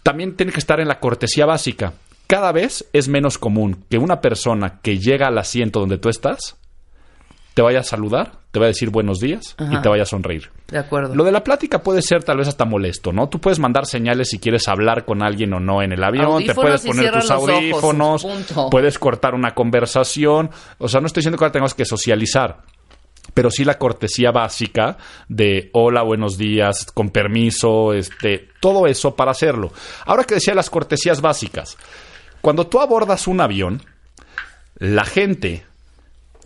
[0.03, 1.93] también tiene que estar en la cortesía básica.
[2.27, 6.57] Cada vez es menos común que una persona que llega al asiento donde tú estás
[7.53, 10.49] te vaya a saludar, te va a decir buenos días y te vaya a sonreír.
[10.69, 11.13] De acuerdo.
[11.15, 13.27] Lo de la plática puede ser tal vez hasta molesto, ¿no?
[13.27, 16.55] Tú puedes mandar señales si quieres hablar con alguien o no en el avión, te
[16.55, 18.27] puedes poner tus ojos, audífonos,
[18.69, 22.61] puedes cortar una conversación, o sea, no estoy diciendo que ahora tengamos que socializar,
[23.33, 29.31] pero sí la cortesía básica de hola, buenos días, con permiso, este, todo eso para
[29.31, 29.71] hacerlo.
[30.05, 31.77] Ahora que decía las cortesías básicas,
[32.41, 33.81] cuando tú abordas un avión,
[34.75, 35.65] la gente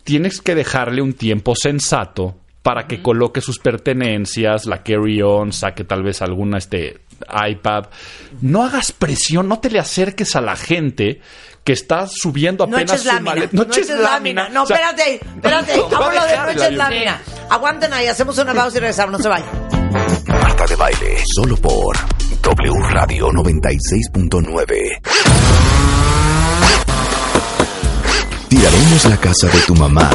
[0.03, 2.35] tienes que dejarle un tiempo sensato
[2.65, 6.99] para que coloque sus pertenencias, la carry-on, saque tal vez alguna este
[7.47, 7.85] iPad.
[8.41, 11.21] No hagas presión, no te le acerques a la gente
[11.63, 13.29] que está subiendo No apenas eches su lámina.
[13.35, 13.49] maleta.
[13.53, 14.49] No eches lámina.
[14.49, 15.71] No, O sea, espérate, espérate.
[15.77, 16.11] de no
[16.49, 16.77] eches avión.
[16.79, 17.21] lámina.
[17.51, 19.11] Aguanten ahí, hacemos una pausa y regresamos.
[19.11, 19.47] No se vayan.
[20.27, 21.95] Marta de Baile, solo por
[22.41, 25.01] W Radio 96.9.
[28.49, 30.09] Tiraremos la casa de tu mamá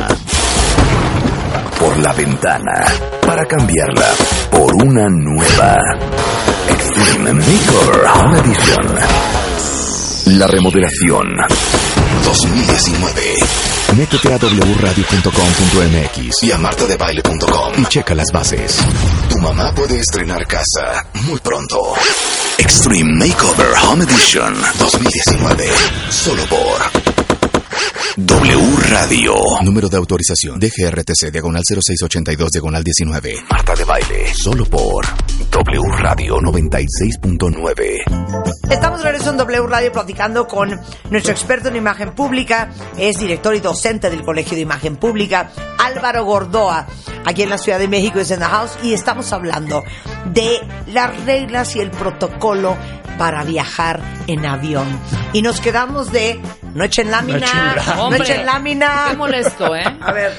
[2.01, 2.85] la ventana
[3.27, 4.15] para cambiarla
[4.51, 5.77] por una nueva.
[6.69, 8.87] Extreme Makeover Home Edition.
[10.39, 11.27] La remodelación
[12.25, 13.35] 2019.
[13.97, 18.79] Métete a wradio.com.mx y a martadebaile.com y checa las bases.
[19.29, 21.77] Tu mamá puede estrenar casa muy pronto.
[22.59, 25.69] Extreme Makeover Home Edition 2019.
[26.09, 27.10] Solo por
[28.17, 29.35] W Radio.
[29.63, 33.45] Número de autorización DGRTC diagonal 0682 diagonal 19.
[33.51, 34.35] Marta de Baile.
[34.35, 35.07] Solo por
[35.51, 38.51] W Radio 96.9.
[38.71, 43.61] Estamos regreso en W Radio platicando con nuestro experto en imagen pública, es director y
[43.61, 46.87] docente del Colegio de Imagen Pública, Álvaro Gordoa,
[47.25, 49.83] aquí en la Ciudad de México, es en The House, y estamos hablando
[50.33, 52.77] de las reglas y el protocolo
[53.21, 54.89] para viajar en avión.
[55.35, 56.41] Y nos quedamos de
[56.75, 59.09] no echen lámina, no Hombre, echen lámina.
[59.11, 59.85] Qué molesto, ¿eh?
[60.01, 60.33] A ver,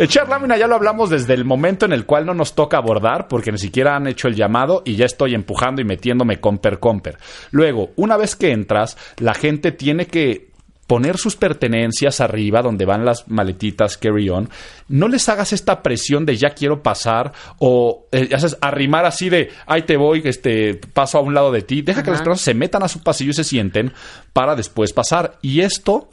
[0.00, 3.28] Echar lámina ya lo hablamos desde el momento en el cual no nos toca abordar,
[3.28, 7.18] porque ni siquiera han hecho el llamado y ya estoy empujando y metiéndome comper comper.
[7.52, 10.48] Luego, una vez que entras, la gente tiene que
[10.86, 14.48] poner sus pertenencias arriba donde van las maletitas carry on.
[14.88, 19.28] No les hagas esta presión de ya quiero pasar o eh, ya sabes, arrimar así
[19.28, 21.82] de ahí te voy, este paso a un lado de ti.
[21.82, 23.92] Deja que las personas se metan a su pasillo y se sienten
[24.32, 25.38] para después pasar.
[25.42, 26.10] Y esto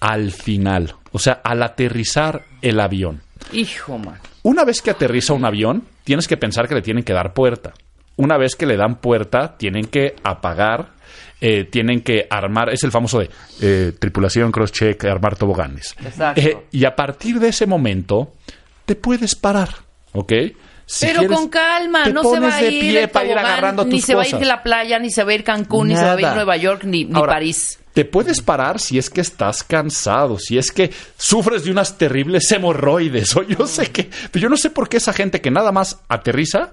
[0.00, 3.22] al final, o sea, al aterrizar el avión.
[3.52, 4.18] Hijo, man.
[4.42, 7.74] Una vez que aterriza un avión, tienes que pensar que le tienen que dar puerta.
[8.16, 10.92] Una vez que le dan puerta, tienen que apagar,
[11.40, 15.94] eh, tienen que armar, es el famoso de eh, tripulación cross-check, armar toboganes.
[16.04, 16.40] Exacto.
[16.40, 18.32] Eh, y a partir de ese momento,
[18.84, 19.68] te puedes parar,
[20.12, 20.32] ¿ok?
[20.90, 23.96] Si Pero quieres, con calma, no se va a ir pie el ir agarrando ni
[23.96, 25.96] tus se va a ir de la playa, ni se va a ir Cancún, ni
[25.96, 26.28] se va a ir.
[26.28, 27.78] Nueva York, ni, ni Ahora, París.
[27.92, 32.50] Te puedes parar si es que estás cansado, si es que sufres de unas terribles
[32.50, 35.72] hemorroides, o yo sé que, pero yo no sé por qué esa gente que nada
[35.72, 36.72] más aterriza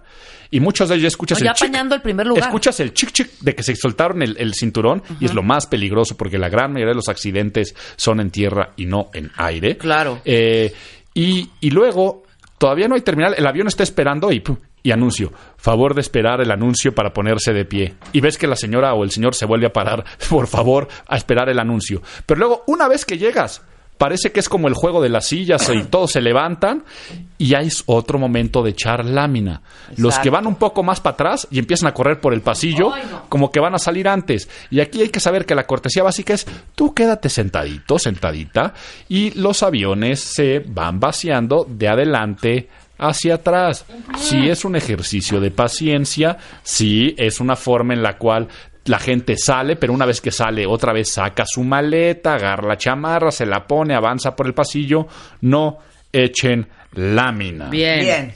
[0.51, 2.43] y muchos de ellos escuchas No, ya el chic, apañando el primer lugar.
[2.45, 5.65] escuchas el chic chic de que se soltaron el, el cinturón y es lo más
[5.67, 9.77] peligroso porque la gran mayoría de los accidentes son en tierra y no en aire.
[9.77, 10.21] Claro.
[10.25, 10.73] Eh,
[11.13, 12.23] y, y luego
[12.58, 14.58] todavía no hay terminal, el avión está esperando y ¡pum!
[14.84, 17.95] y anuncio, favor de esperar el anuncio para ponerse de pie.
[18.13, 21.17] Y ves que la señora o el señor se vuelve a parar, por favor, a
[21.17, 22.03] esperar el anuncio.
[22.27, 23.63] Pero luego, una vez que llegas,
[23.97, 26.84] parece que es como el juego de las sillas y todos se levantan
[27.38, 29.62] y hay otro momento de echar lámina.
[29.97, 32.93] Los que van un poco más para atrás y empiezan a correr por el pasillo,
[32.93, 33.23] Ay, no.
[33.29, 34.49] como que van a salir antes.
[34.69, 38.73] Y aquí hay que saber que la cortesía básica es tú quédate sentadito, sentadita,
[39.10, 43.86] y los aviones se van vaciando de adelante hacia atrás.
[44.17, 48.47] Si es un ejercicio de paciencia, si es una forma en la cual
[48.85, 52.77] la gente sale, pero una vez que sale, otra vez saca su maleta, agarra la
[52.77, 55.07] chamarra, se la pone, avanza por el pasillo.
[55.41, 55.79] No
[56.11, 57.69] echen lámina.
[57.69, 57.99] Bien.
[57.99, 58.33] Bien.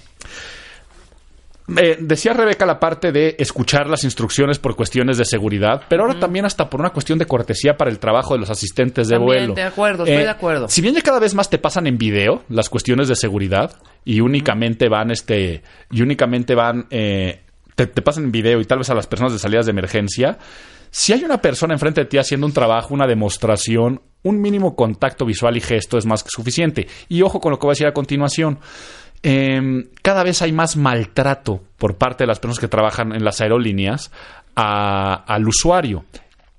[1.77, 6.19] Eh, decía Rebeca la parte de escuchar las instrucciones por cuestiones de seguridad, pero ahora
[6.19, 9.37] también hasta por una cuestión de cortesía para el trabajo de los asistentes de También,
[9.41, 9.53] vuelo.
[9.53, 10.67] de acuerdo, estoy Eh, de acuerdo.
[10.67, 14.19] Si bien ya cada vez más te pasan en video las cuestiones de seguridad y
[14.21, 17.41] únicamente van este y únicamente van eh,
[17.85, 20.37] te, te pasan video y tal vez a las personas de salidas de emergencia,
[20.91, 25.25] si hay una persona enfrente de ti haciendo un trabajo, una demostración, un mínimo contacto
[25.25, 26.87] visual y gesto es más que suficiente.
[27.07, 28.59] Y ojo con lo que voy a decir a continuación.
[29.23, 29.61] Eh,
[30.01, 34.11] cada vez hay más maltrato por parte de las personas que trabajan en las aerolíneas
[34.55, 36.05] a- al usuario.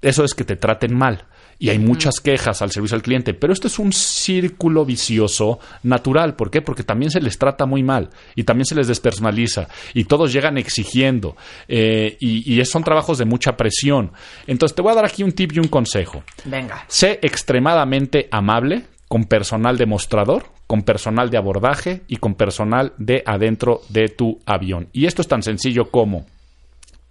[0.03, 1.25] Eso es que te traten mal.
[1.61, 3.35] Y hay muchas quejas al servicio al cliente.
[3.35, 6.35] Pero esto es un círculo vicioso natural.
[6.35, 6.63] ¿Por qué?
[6.63, 8.09] Porque también se les trata muy mal.
[8.35, 9.69] Y también se les despersonaliza.
[9.93, 11.37] Y todos llegan exigiendo.
[11.69, 14.11] eh, y, y son trabajos de mucha presión.
[14.47, 16.25] Entonces te voy a dar aquí un tip y un consejo.
[16.47, 16.85] Venga.
[16.89, 23.83] Sé extremadamente amable con personal demostrador, con personal de abordaje y con personal de adentro
[23.89, 24.89] de tu avión.
[24.93, 26.25] Y esto es tan sencillo como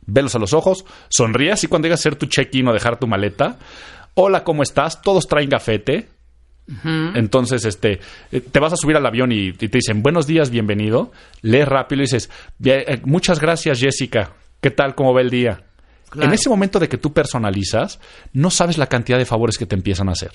[0.05, 3.05] velos a los ojos, sonrías y cuando llegas a hacer tu check-in o dejar tu
[3.05, 3.57] maleta,
[4.15, 5.01] hola, ¿cómo estás?
[5.01, 6.07] Todos traen gafete.
[7.15, 7.99] Entonces, este,
[8.31, 11.11] eh, te vas a subir al avión y, y te dicen, buenos días, bienvenido.
[11.41, 14.33] Lees rápido y dices, "Bien, eh, muchas gracias, Jessica.
[14.61, 14.93] ¿Qué tal?
[14.93, 15.63] ¿Cómo va el día?
[16.15, 17.99] En ese momento de que tú personalizas,
[18.33, 20.31] no sabes la cantidad de favores que te empiezan a hacer.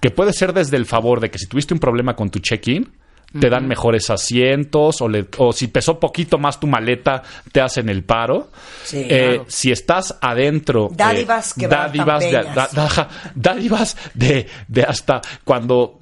[0.00, 2.92] Que puede ser desde el favor de que si tuviste un problema con tu check-in,
[3.38, 7.88] te dan mejores asientos o, le- o si pesó poquito más tu maleta, te hacen
[7.88, 8.48] el paro.
[8.84, 9.44] Sí, Eh, claro.
[9.48, 10.88] Si estás adentro...
[10.92, 16.00] Dádivas que van dádivas, de, tan ajá, dádivas de, de hasta cuando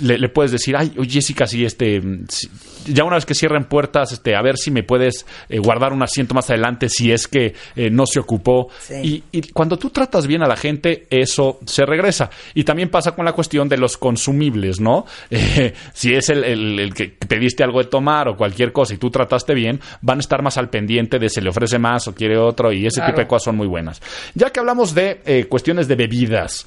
[0.00, 2.48] le, le puedes decir, ay, oye, Jessica, sí, este, mm, si-
[2.92, 6.02] ya una vez que cierren puertas, este, a ver si me puedes eh, guardar un
[6.04, 8.68] asiento más adelante si es que eh, no se ocupó.
[8.78, 9.24] Sí.
[9.32, 12.30] Y, y cuando tú tratas bien a la gente, eso se regresa.
[12.54, 15.04] Y también pasa con la cuestión de los consumibles, ¿no?
[15.30, 18.98] Eh, si es el, el- el que pediste algo de tomar o cualquier cosa y
[18.98, 22.14] tú trataste bien, van a estar más al pendiente de se le ofrece más o
[22.14, 24.00] quiere otro y ese tipo de cosas son muy buenas.
[24.34, 26.66] Ya que hablamos de cuestiones de bebidas,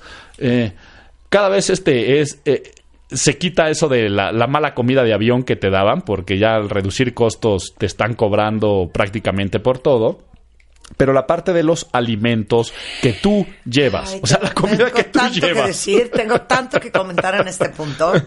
[1.30, 2.40] cada vez este es...
[2.46, 2.64] eh,
[3.12, 6.56] se quita eso de la, la mala comida de avión que te daban, porque ya
[6.56, 10.20] al reducir costos te están cobrando prácticamente por todo.
[10.98, 14.92] Pero la parte de los alimentos que tú llevas, Ay, o sea, la comida tengo
[14.92, 18.14] que tú tanto que decir, tengo tanto que comentar en este punto.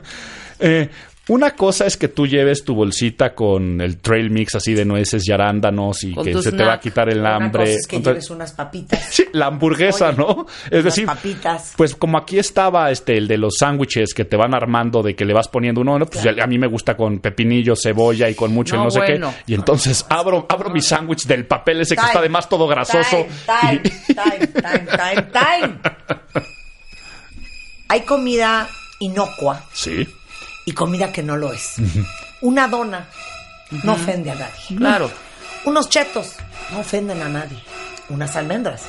[0.64, 0.88] Eh,
[1.28, 5.26] una cosa es que tú lleves tu bolsita con el trail mix así de nueces
[5.28, 7.64] y arándanos y Con que se te va a quitar el Una hambre.
[7.64, 9.00] cosa es que lleves unas papitas.
[9.12, 10.46] Sí, la hamburguesa, Oye, ¿no?
[10.66, 11.74] Es unas decir, papitas.
[11.76, 15.24] pues como aquí estaba este el de los sándwiches que te van armando de que
[15.24, 18.52] le vas poniendo uno, no, pues a mí me gusta con pepinillo, cebolla y con
[18.52, 19.32] mucho y No, no sé bueno.
[19.46, 19.52] qué.
[19.52, 23.26] Y entonces abro abro mi sándwich del papel ese que está además todo grasoso.
[23.46, 26.42] Time, y- time, time, time, time, time.
[27.88, 28.68] Hay comida
[29.00, 30.06] inocua Sí.
[30.64, 31.76] Y comida que no lo es.
[32.40, 33.06] Una dona
[33.84, 34.76] no ofende a nadie.
[34.76, 35.10] Claro.
[35.64, 36.34] Unos chetos
[36.70, 37.62] no ofenden a nadie.
[38.08, 38.82] Unas almendras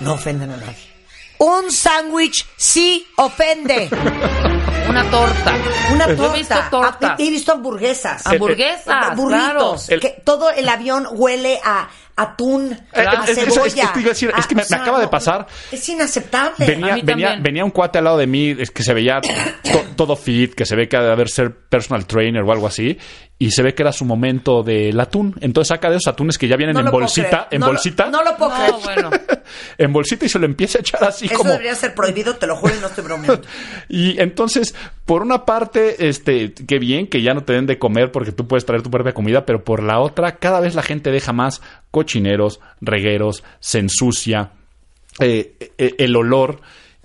[0.00, 0.92] no ofenden a nadie.
[1.38, 3.88] Un sándwich sí ofende.
[4.88, 5.54] Una torta.
[5.92, 6.34] Una torta.
[6.34, 7.20] he visto tortas.
[7.20, 8.26] He visto hamburguesas.
[8.26, 9.86] Hamburguesas, burritos.
[9.86, 10.00] claro.
[10.00, 13.84] Que todo el avión huele a atún, Eh, a es- es- es- cebolla.
[13.84, 15.46] es que decir, es me- Ah, me acaba de pasar.
[15.70, 16.66] Es inaceptable.
[16.66, 19.20] Venía, A mí venía, venía un cuate al lado de mí es que se veía
[19.20, 22.66] to- todo fit, que se ve que ha de haber ser personal trainer o algo
[22.66, 22.98] así,
[23.44, 25.34] y se ve que era su momento del atún.
[25.40, 27.72] Entonces saca de esos atunes que ya vienen No en lo bolsita, en No lo-
[27.72, 28.70] bolsita, No lo puedo creer.
[28.72, 29.10] No, bueno.
[29.78, 31.50] en bolsita y se lo empieza a echar así Eso como.
[31.50, 33.42] debería ser prohibido, te lo juro y no estoy bromeando.
[33.88, 34.74] Y entonces,
[35.04, 38.46] por una parte, este, qué bien que ya no te den de comer porque tú
[38.46, 41.60] puedes traer tu propia comida, pero por la otra, cada vez la gente deja más
[41.90, 44.50] cochineros, regueros, se ensucia,
[45.20, 46.60] eh, eh, el olor,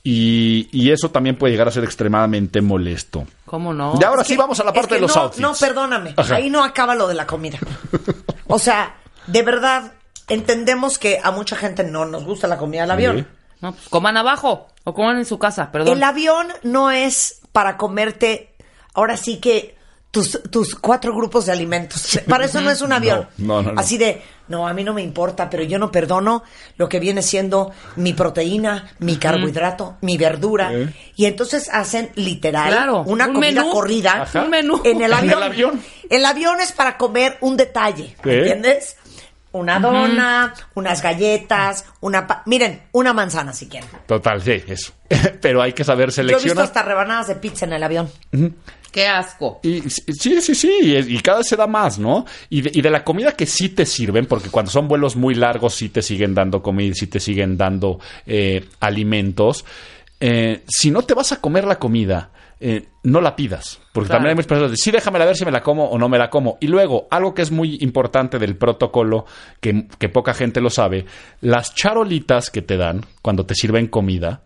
[0.09, 3.25] y, y eso también puede llegar a ser extremadamente molesto.
[3.45, 3.93] ¿Cómo no?
[3.99, 5.41] y ahora Es sí que- vamos a la es parte que de los no, outfits.
[5.41, 6.13] No, perdóname.
[6.15, 6.35] Ajá.
[6.35, 7.59] Ahí no acaba lo de la comida.
[8.49, 8.95] O sea,
[9.27, 9.91] de verdad,
[10.29, 13.17] entendemos que a mucha gente no nos gusta la comida del avión.
[13.17, 13.25] Sí.
[13.59, 15.97] No, pues coman abajo o coman en su casa, perdón.
[15.97, 18.55] El avión no es para comerte,
[18.93, 19.75] ahora sí que
[20.17, 22.19] tus, tus cuatro grupos de alimentos.
[22.27, 23.27] Para eso no es un avión.
[23.38, 23.80] No, no, no.
[23.80, 26.43] Así de, no, a mí no me importa, pero yo no perdono
[26.77, 30.73] lo que viene siendo mi proteína, mi carbohidrato, mi verdura.
[30.73, 30.93] Eh.
[31.15, 33.71] Y entonces hacen literal Claro, una un comida menú.
[33.73, 34.41] corrida Ajá.
[34.43, 34.82] Un menú.
[34.84, 35.38] en el En avión.
[35.38, 35.82] el avión.
[36.10, 38.30] El avión es para comer un detalle, Sí.
[38.30, 38.97] ¿entiendes?
[39.53, 42.27] Una dona, unas galletas, una...
[42.27, 43.89] pa- Miren, una manzana si quieren.
[44.06, 44.91] Total, sí, eso.
[45.41, 46.65] pero hay que saber Yo he visto seleccionar.
[46.65, 48.10] hasta rebanadas de pizza en el avión.
[48.97, 49.60] Qué asco.
[49.62, 52.25] Y sí, sí, sí, y, y cada vez se da más, ¿no?
[52.49, 55.36] Y de, y de la comida que sí te sirven, porque cuando son vuelos muy
[55.36, 59.65] largos sí te siguen dando comida, sí te siguen dando eh, alimentos.
[60.19, 63.79] eh, si no te vas a comer la comida, eh, no la pidas.
[63.93, 64.17] Porque Claro.
[64.17, 66.17] también hay muchas personas de, sí, déjamela ver si me la como o no me
[66.17, 66.57] la como.
[66.60, 69.27] Y luego, algo que es muy importante del protocolo,
[69.62, 71.05] que, que poca gente lo sabe,
[71.41, 74.41] las charolitas que te dan cuando te sirven comida,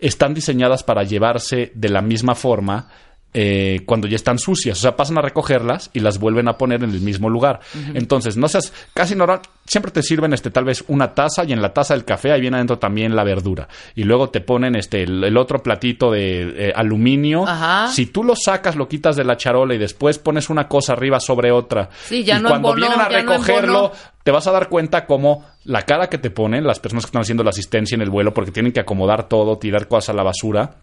[0.00, 2.88] están diseñadas para llevarse de la misma forma
[3.34, 4.78] eh, cuando ya están sucias.
[4.78, 7.60] O sea, pasan a recogerlas y las vuelven a poner en el mismo lugar.
[7.94, 9.40] Entonces, no seas casi normal.
[9.64, 12.40] Siempre te sirven este, tal vez una taza y en la taza del café ahí
[12.40, 13.68] viene adentro también la verdura.
[13.94, 17.46] Y luego te ponen este, el, el otro platito de eh, aluminio.
[17.46, 17.88] Ajá.
[17.88, 21.20] Si tú lo sacas, lo quitas de la charola y después pones una cosa arriba
[21.20, 21.88] sobre otra.
[22.04, 23.92] Sí, ya y no cuando vienen a no recogerlo,
[24.22, 27.22] te vas a dar cuenta cómo la cara que te ponen las personas que están
[27.22, 30.22] haciendo la asistencia en el vuelo, porque tienen que acomodar todo, tirar cosas a la
[30.22, 30.76] basura.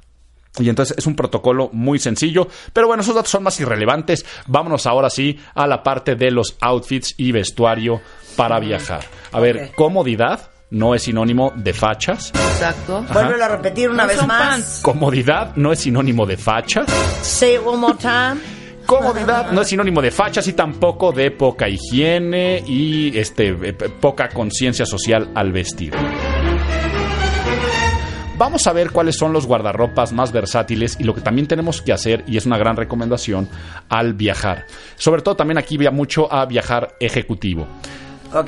[0.58, 2.48] Y entonces es un protocolo muy sencillo.
[2.74, 4.26] Pero bueno, esos datos son más irrelevantes.
[4.48, 8.02] Vámonos ahora sí a la parte de los outfits y vestuario
[8.36, 9.04] para viajar.
[9.32, 12.30] A ver, comodidad no es sinónimo de fachas.
[12.30, 13.06] Exacto.
[13.14, 14.50] Vuelve a repetir una No vez más.
[14.50, 14.80] pants.
[14.82, 16.88] Comodidad no es sinónimo de fachas.
[17.22, 18.42] Say it one more time.
[18.86, 24.30] Comodidad no es sinónimo de fachas y tampoco de poca higiene y este eh, poca
[24.30, 25.94] conciencia social al vestir.
[28.40, 31.92] Vamos a ver cuáles son los guardarropas más versátiles y lo que también tenemos que
[31.92, 33.50] hacer, y es una gran recomendación,
[33.90, 34.66] al viajar.
[34.96, 37.68] Sobre todo también aquí va mucho a viajar ejecutivo.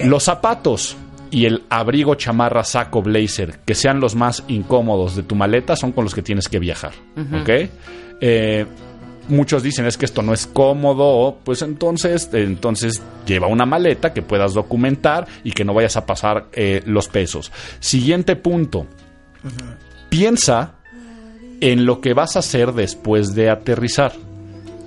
[0.06, 0.95] Los zapatos
[1.30, 5.91] y el abrigo, chamarra, saco, blazer, que sean los más incómodos de tu maleta, son
[5.91, 6.93] con los que tienes que viajar.
[7.41, 7.49] ¿Ok?
[8.21, 8.65] Eh,
[9.27, 14.21] muchos dicen es que esto no es cómodo, pues entonces, entonces lleva una maleta que
[14.21, 17.51] puedas documentar y que no vayas a pasar eh, los pesos.
[17.82, 18.88] Siguiente punto.
[20.10, 20.75] Piensa
[21.62, 24.13] en lo que vas a hacer después de aterrizar.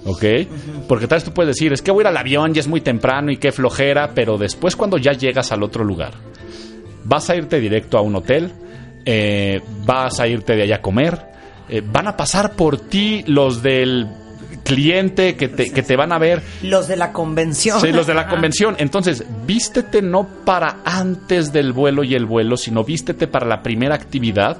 [0.06, 0.24] ¿Ok?
[0.86, 2.68] Porque tal vez tú puedes decir, es que voy a ir al avión, ya es
[2.68, 6.12] muy temprano y qué flojera, pero después cuando ya llegas al otro lugar,
[7.04, 8.52] vas a irte directo a un hotel,
[9.06, 11.18] eh, vas a irte de allá a comer,
[11.70, 14.06] eh, van a pasar por ti los del
[14.64, 17.80] cliente que te, que te van a ver Los de la convención.
[17.80, 18.74] Sí, los de la convención.
[18.78, 23.94] Entonces, vístete no para antes del vuelo y el vuelo, sino vístete para la primera
[23.94, 24.56] actividad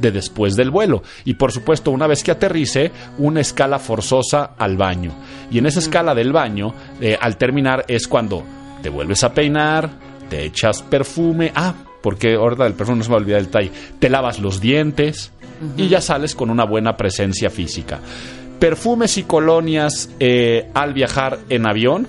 [0.00, 1.02] de después del vuelo.
[1.24, 5.12] Y por supuesto, una vez que aterrice, una escala forzosa al baño.
[5.50, 8.42] Y en esa escala del baño, eh, al terminar, es cuando
[8.82, 9.90] te vuelves a peinar,
[10.28, 11.52] te echas perfume.
[11.54, 13.70] Ah, porque ahorita del perfume no se me olvida el detalle.
[13.98, 15.32] Te lavas los dientes
[15.76, 18.00] y ya sales con una buena presencia física.
[18.64, 22.08] Perfumes y colonias eh, al viajar en avión,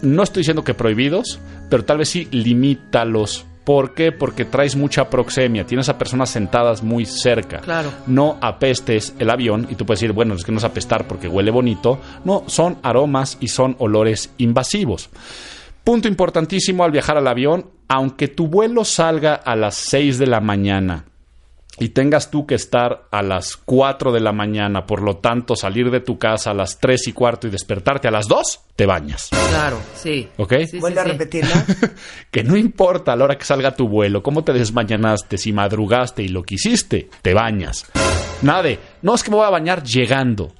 [0.00, 3.44] no estoy diciendo que prohibidos, pero tal vez sí limítalos.
[3.62, 4.10] ¿Por qué?
[4.10, 7.58] Porque traes mucha proxemia, tienes a personas sentadas muy cerca.
[7.58, 7.92] Claro.
[8.06, 11.28] No apestes el avión y tú puedes decir, bueno, es que no es apestar porque
[11.28, 12.00] huele bonito.
[12.24, 15.10] No, son aromas y son olores invasivos.
[15.84, 20.40] Punto importantísimo al viajar al avión, aunque tu vuelo salga a las 6 de la
[20.40, 21.04] mañana
[21.80, 25.90] y tengas tú que estar a las 4 de la mañana, por lo tanto salir
[25.90, 29.30] de tu casa a las 3 y cuarto y despertarte a las 2, te bañas.
[29.48, 30.28] Claro, sí.
[30.36, 30.52] ¿Ok?
[30.60, 31.10] Sí, sí, Vuelve a sí.
[31.10, 31.54] repetirlo.
[32.30, 36.22] que no importa a la hora que salga tu vuelo, cómo te desmañanaste, si madrugaste
[36.22, 37.86] y lo que hiciste, te bañas.
[38.42, 40.52] Nada de, no es que me voy a bañar llegando.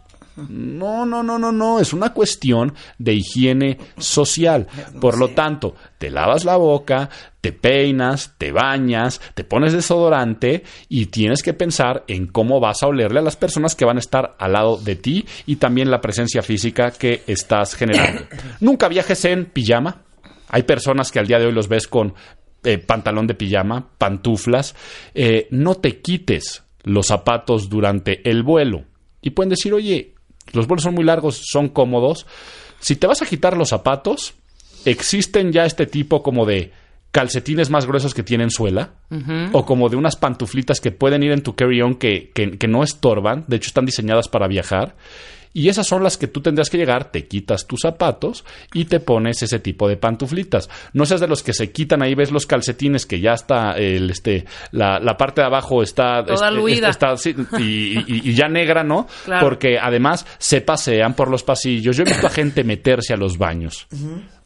[0.49, 4.67] No, no, no, no, no, es una cuestión de higiene social.
[5.01, 11.07] Por lo tanto, te lavas la boca, te peinas, te bañas, te pones desodorante y
[11.07, 14.37] tienes que pensar en cómo vas a olerle a las personas que van a estar
[14.39, 18.23] al lado de ti y también la presencia física que estás generando.
[18.61, 20.03] Nunca viajes en pijama.
[20.49, 22.15] Hay personas que al día de hoy los ves con
[22.65, 24.75] eh, pantalón de pijama, pantuflas.
[25.15, 28.85] Eh, no te quites los zapatos durante el vuelo.
[29.23, 30.15] Y pueden decir, oye,
[30.53, 32.27] los vuelos son muy largos, son cómodos.
[32.81, 34.35] Si te vas a quitar los zapatos,
[34.85, 36.73] existen ya este tipo como de
[37.13, 38.91] calcetines más gruesos que tienen suela
[39.53, 42.85] o como de unas pantuflitas que pueden ir en tu carry-on que, que- que no
[42.85, 44.95] estorban, de hecho están diseñadas para viajar.
[45.53, 49.01] Y esas son las que tú tendrás que llegar, te quitas tus zapatos y te
[49.01, 50.71] pones ese tipo de pantuflitas.
[50.93, 54.11] No seas de los que se quitan ahí, ves los calcetines que ya está, el,
[54.11, 56.89] este, la, la parte de abajo está, Toda este, luida.
[56.91, 57.63] está sí, y,
[57.99, 59.09] y- y ya negra, ¿no?
[59.25, 59.47] Claro.
[59.47, 61.97] Porque además se pasean por los pasillos.
[61.97, 63.87] Yo he visto a gente meterse a los baños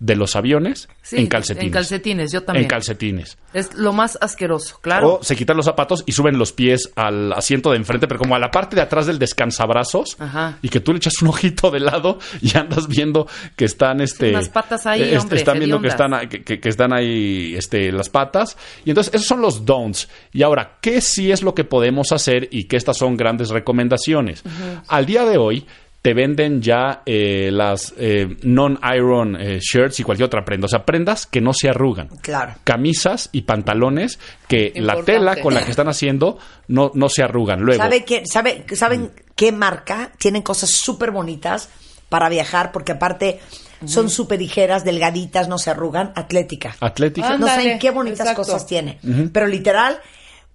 [0.04, 1.66] de los aviones Sí, en calcetines.
[1.66, 2.64] En calcetines, yo también.
[2.64, 3.38] En calcetines.
[3.54, 5.14] es lo más asqueroso, claro.
[5.20, 8.34] O se quitan los zapatos y suben los pies al asiento de enfrente, pero como
[8.34, 10.58] a la parte de atrás del descansabrazos, Ajá.
[10.60, 13.26] y que tú le echas un ojito de lado y andas viendo
[13.56, 16.92] que están este unas patas ahí, eh, hombre, están viendo que están que- que están
[16.92, 21.42] ahí este las patas y entonces esos son los don'ts y ahora qué sí es
[21.42, 24.42] lo que podemos hacer y que estas son grandes recomendaciones
[24.88, 25.66] al día de hoy
[26.04, 30.66] te venden ya eh, las eh, non-iron eh, shirts y cualquier otra prenda.
[30.66, 32.08] O sea, prendas que no se arrugan.
[32.20, 32.56] Claro.
[32.62, 36.36] Camisas y pantalones que la tela con la que están haciendo
[36.68, 37.62] no, no se arrugan.
[37.62, 40.12] Luego, ¿Sabe qué, sabe, ¿Saben qué marca?
[40.18, 41.70] Tienen cosas súper bonitas
[42.10, 43.40] para viajar porque aparte
[43.86, 46.76] son súper ligeras, delgaditas, no se arrugan, atlética.
[46.80, 47.38] Atlética.
[47.38, 48.42] No saben qué bonitas exacto.
[48.42, 48.98] cosas tiene.
[49.32, 49.98] Pero literal,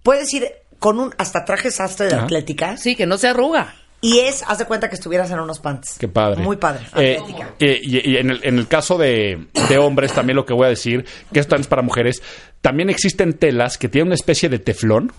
[0.03, 0.47] puedes ir
[0.77, 2.25] con un hasta traje sastre de Ajá.
[2.25, 3.73] atlética Sí, que no se arruga.
[4.01, 5.97] Y es, haz de cuenta que estuvieras en unos pants.
[5.99, 6.41] Qué padre.
[6.41, 6.85] Muy padre.
[6.95, 7.19] Eh,
[7.59, 10.69] eh, y en, el, en el caso de, de hombres, también lo que voy a
[10.69, 12.21] decir, que esto también es para mujeres,
[12.61, 15.11] también existen telas que tienen una especie de teflón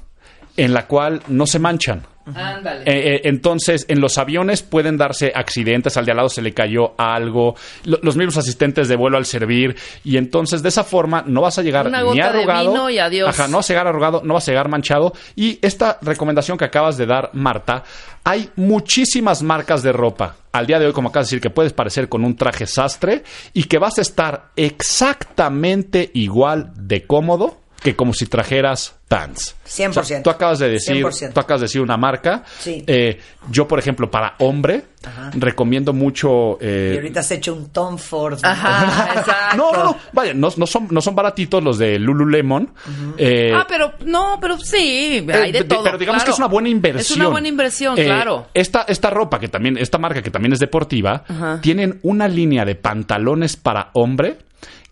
[0.57, 2.07] en la cual no se manchan.
[2.35, 2.83] Ándale.
[2.83, 6.53] Eh, eh, entonces, en los aviones pueden darse accidentes, al de al lado se le
[6.53, 7.55] cayó algo,
[7.85, 11.59] lo- los mismos asistentes de vuelo al servir, y entonces de esa forma no vas
[11.59, 13.29] a llegar Una ni gota de arrugado, vino y adiós.
[13.29, 15.13] Ajá, no vas a llegar arrugado, no vas a llegar manchado.
[15.37, 17.85] Y esta recomendación que acabas de dar, Marta,
[18.25, 21.73] hay muchísimas marcas de ropa al día de hoy, como acabas de decir, que puedes
[21.73, 23.23] parecer con un traje sastre
[23.55, 29.57] y que vas a estar exactamente igual de cómodo que como si trajeras pants.
[29.67, 29.97] 100%.
[30.01, 31.33] O sea, tú acabas de decir, 100%.
[31.33, 32.45] tú acabas de decir una marca.
[32.59, 32.85] Sí.
[32.87, 33.19] Eh,
[33.51, 34.85] yo, por ejemplo, para hombre,
[35.33, 36.59] recomiendo mucho.
[36.61, 38.39] eh, Y ahorita has hecho un Tom Ford.
[38.43, 39.57] Ajá, exacto.
[39.57, 42.71] no, no, no, vaya, no, no son, no son baratitos los de Lululemon.
[43.17, 45.83] Eh, Ah, pero no, pero sí, hay de de- todo.
[45.83, 46.27] Pero digamos claro.
[46.27, 47.03] que es una buena inversión.
[47.03, 48.49] Es una buena inversión, Eh, claro.
[48.55, 51.25] Esta, esta ropa que también, esta marca que también es deportiva,
[51.63, 54.37] tienen una línea de pantalones para hombre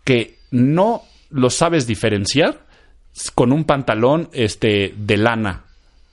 [0.05, 2.66] que no lo sabes diferenciar
[3.34, 5.62] con un pantalón este de lana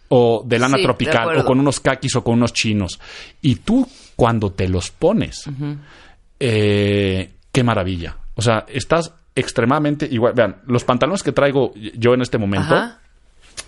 [0.10, 3.00] o de lana Sí, tropical o con unos kakis o con unos chinos.
[3.42, 5.44] Y tú cuando te los pones,
[6.40, 8.18] eh, qué maravilla.
[8.36, 10.34] O sea, estás extremadamente igual.
[10.34, 13.00] Vean, los pantalones que traigo yo en este momento, Ajá.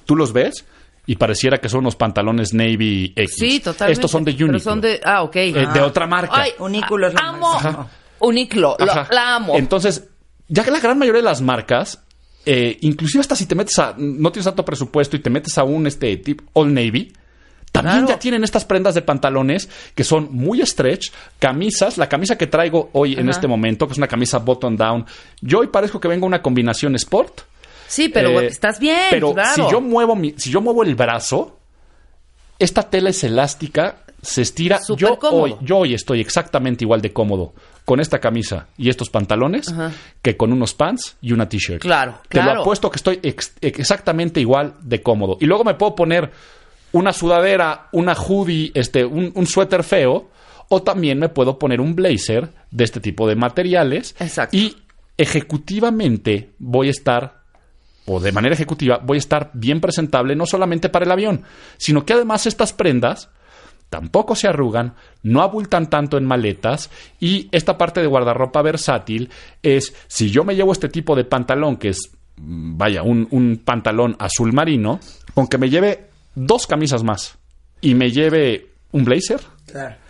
[0.06, 0.66] tú los ves
[1.06, 3.36] y pareciera que son unos pantalones Navy X.
[3.38, 3.94] Sí, totalmente.
[3.94, 4.60] Estos son de Pero Uniqlo.
[4.72, 5.36] son de, ah, ok.
[5.38, 6.34] Eh, de otra marca.
[6.42, 7.90] Ay, Uniqlo es amo máximo.
[8.20, 9.08] Uniqlo, lo- Ajá.
[9.14, 9.56] la amo.
[9.58, 10.08] Entonces,
[10.48, 12.04] ya que la gran mayoría de las marcas,
[12.50, 15.64] eh, inclusive hasta si te metes a, no tienes tanto presupuesto y te metes a
[15.66, 17.12] un este tipo All Navy,
[17.72, 18.08] también Claro.
[18.08, 22.90] ya tienen estas prendas de pantalones que son muy stretch, camisas, la camisa que traigo
[22.94, 25.06] hoy en este momento, que es una camisa button down,
[25.42, 27.42] yo hoy parezco que vengo una combinación sport.
[27.88, 29.66] sí, pero Eh, estás bien, Pero claro.
[29.66, 31.60] si yo muevo mi, si yo muevo el brazo,
[32.60, 34.80] esta tela es elástica, se estira.
[34.80, 35.42] Súper Yo cómodo.
[35.44, 37.54] hoy, yo hoy estoy exactamente igual de cómodo
[37.86, 39.92] con esta camisa y estos pantalones Ajá.
[40.22, 41.82] que con unos pants y una t-shirt.
[41.82, 42.56] Claro, Te claro.
[42.56, 45.38] lo apuesto que estoy ex- exactamente igual de cómodo.
[45.40, 46.30] Y luego me puedo poner
[46.92, 50.30] una sudadera, una hoodie, este, un, un suéter feo,
[50.70, 54.16] o también me puedo poner un blazer de este tipo de materiales.
[54.20, 54.58] Exacto.
[54.58, 54.76] Y
[55.18, 57.38] ejecutivamente voy a estar
[58.10, 61.44] o de manera ejecutiva, voy a estar bien presentable no solamente para el avión,
[61.78, 63.30] sino que además estas prendas
[63.90, 69.30] tampoco se arrugan, no abultan tanto en maletas y esta parte de guardarropa versátil
[69.64, 73.62] es, si yo me llevo este tipo de pantalón, que es, mm, vaya, un, un
[73.64, 75.00] pantalón azul marino,
[75.34, 77.38] con que me lleve dos camisas más
[77.82, 79.42] y me lleve un blazer,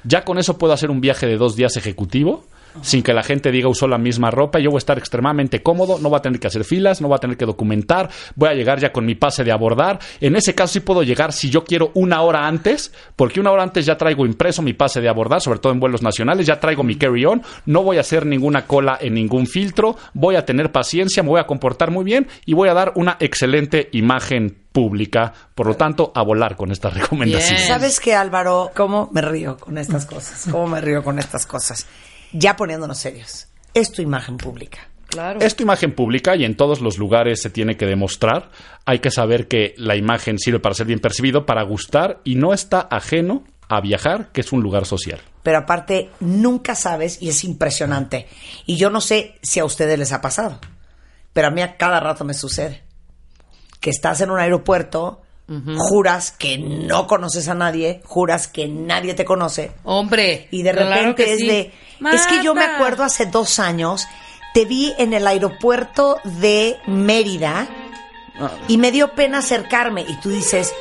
[0.03, 2.45] ya con eso puedo hacer un viaje de dos días ejecutivo
[2.82, 4.59] sin que la gente diga usó la misma ropa.
[4.59, 7.15] Yo voy a estar extremadamente cómodo, no voy a tener que hacer filas, no voy
[7.15, 9.99] a tener que documentar, voy a llegar ya con mi pase de abordar.
[10.21, 13.63] En ese caso sí puedo llegar si yo quiero una hora antes, porque una hora
[13.63, 16.84] antes ya traigo impreso mi pase de abordar, sobre todo en vuelos nacionales, ya traigo
[16.84, 21.23] mi carry-on, no voy a hacer ninguna cola en ningún filtro, voy a tener paciencia,
[21.23, 25.34] me voy a comportar muy bien y voy a dar una excelente imagen pública.
[25.55, 27.61] Por lo tanto, a volar con estas recomendaciones.
[27.61, 27.67] Bien.
[27.67, 28.71] ¿Sabes qué, Álvaro?
[28.75, 30.45] ¿Cómo me río con estas cosas?
[30.51, 31.88] ¿Cómo me río con estas cosas?
[32.32, 33.47] Ya poniéndonos serios.
[33.73, 34.89] Es tu imagen pública.
[35.07, 35.39] Claro.
[35.39, 38.51] Es tu imagen pública y en todos los lugares se tiene que demostrar.
[38.86, 42.53] Hay que saber que la imagen sirve para ser bien percibido, para gustar y no
[42.53, 45.21] está ajeno a viajar, que es un lugar social.
[45.43, 48.28] Pero aparte, nunca sabes y es impresionante.
[48.65, 50.59] Y yo no sé si a ustedes les ha pasado,
[51.34, 52.84] pero a mí a cada rato me sucede.
[53.80, 55.21] Que estás en un aeropuerto,
[55.78, 60.48] juras que no conoces a nadie, juras que nadie te conoce, Hombre.
[60.52, 61.48] y de claro repente que es sí.
[61.48, 61.74] de...
[62.14, 64.06] Es que yo me acuerdo hace dos años,
[64.54, 67.68] te vi en el aeropuerto de Mérida
[68.68, 70.74] y me dio pena acercarme y tú dices...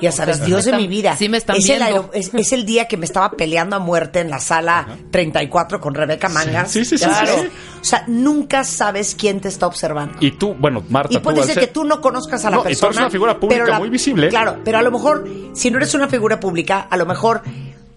[0.00, 1.16] Ya sabes, sea, Dios de mi vida.
[1.16, 1.84] sí me están es, el viendo.
[2.02, 5.80] aero- es, es el día que me estaba peleando a muerte en la sala 34
[5.80, 6.70] con Rebeca Mangas.
[6.72, 7.48] Sí, sí, sí, sí.
[7.82, 10.16] O sea, nunca sabes quién te está observando.
[10.20, 12.62] Y tú, bueno, Marta, Y puede ser que tú no conozcas a la No, y
[12.62, 12.88] tú persona.
[12.90, 14.28] eres una figura pública pero muy visible.
[14.28, 17.42] Claro, pero a lo mejor, si no eres una figura pública, a lo mejor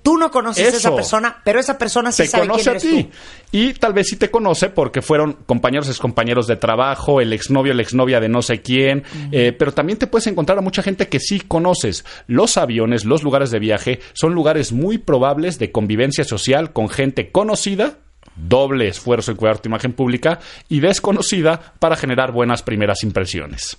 [0.02, 2.78] Tú no conoces a esa persona, pero esa persona sí te sabe conoce quién a
[2.78, 3.04] eres ti.
[3.06, 3.58] tú.
[3.58, 7.82] Y tal vez sí te conoce porque fueron compañeros, excompañeros de trabajo, el exnovio, la
[7.82, 9.02] exnovia de no sé quién.
[9.32, 12.06] eh, pero también te puedes encontrar a mucha gente que sí conoces.
[12.28, 17.32] Los aviones, los lugares de viaje, son lugares muy probables de convivencia social con gente
[17.32, 17.98] conocida.
[18.36, 23.78] Doble esfuerzo en cuidar tu imagen pública y desconocida para generar buenas primeras impresiones.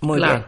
[0.00, 0.34] Muy Claro.
[0.34, 0.44] bien.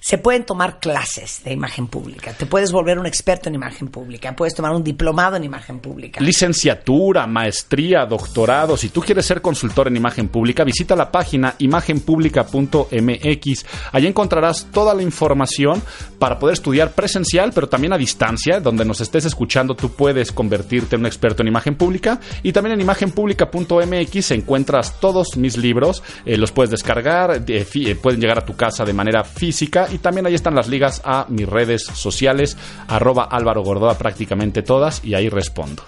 [0.00, 2.32] Se pueden tomar clases de imagen pública.
[2.32, 4.36] Te puedes volver un experto en imagen pública.
[4.36, 6.20] Puedes tomar un diplomado en imagen pública.
[6.20, 8.76] Licenciatura, maestría, doctorado.
[8.76, 13.66] Si tú quieres ser consultor en imagen pública, visita la página imagenpublica.mx.
[13.90, 15.82] Allí encontrarás toda la información
[16.20, 18.60] para poder estudiar presencial, pero también a distancia.
[18.60, 22.20] Donde nos estés escuchando, tú puedes convertirte en un experto en imagen pública.
[22.44, 26.04] Y también en imagenpublica.mx encuentras todos mis libros.
[26.24, 29.87] Eh, los puedes descargar, eh, pueden llegar a tu casa de manera física.
[29.90, 35.04] Y también ahí están las ligas a mis redes sociales, arroba Álvaro Gordoa, prácticamente todas.
[35.04, 35.82] Y ahí respondo.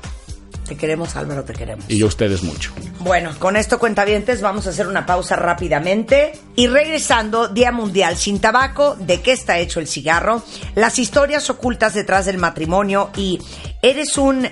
[0.71, 1.85] Te queremos, Álvaro, te queremos.
[1.89, 2.73] Y yo a ustedes mucho.
[3.01, 6.31] Bueno, con esto, cuentavientes, vamos a hacer una pausa rápidamente.
[6.55, 10.45] Y regresando, Día Mundial sin Tabaco, de qué está hecho el cigarro,
[10.77, 13.41] las historias ocultas detrás del matrimonio y
[13.83, 14.49] eres un,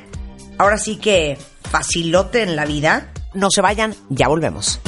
[0.58, 1.38] ahora sí que,
[1.70, 3.12] facilote en la vida.
[3.34, 4.80] No se vayan, ya volvemos.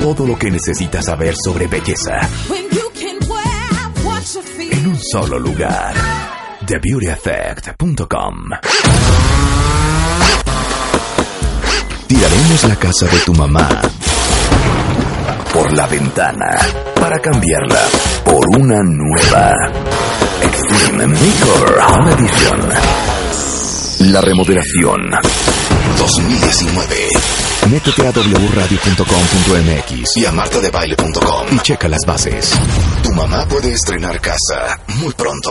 [0.00, 2.20] Todo lo que necesitas saber sobre belleza
[4.70, 5.94] en un solo lugar.
[6.66, 8.50] TheBeautyEffect.com
[12.06, 13.68] Tiraremos la casa de tu mamá
[15.52, 16.56] por la ventana
[16.94, 17.80] para cambiarla
[18.24, 19.54] por una nueva
[20.42, 22.68] Extreme Makeover Home Edition.
[24.12, 25.00] La remodelación
[25.98, 27.08] 2019.
[27.70, 32.52] Métete a wradio.com.mx y a martadebaile.com y checa las bases.
[33.02, 35.50] Tu mamá puede estrenar casa muy pronto.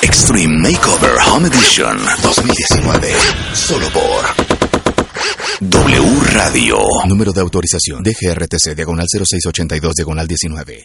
[0.00, 3.12] Extreme Makeover Home Edition 2019.
[3.52, 4.24] Solo por
[5.60, 6.78] W Radio.
[7.06, 10.84] Número de autorización DGRTC diagonal 0682 diagonal 19.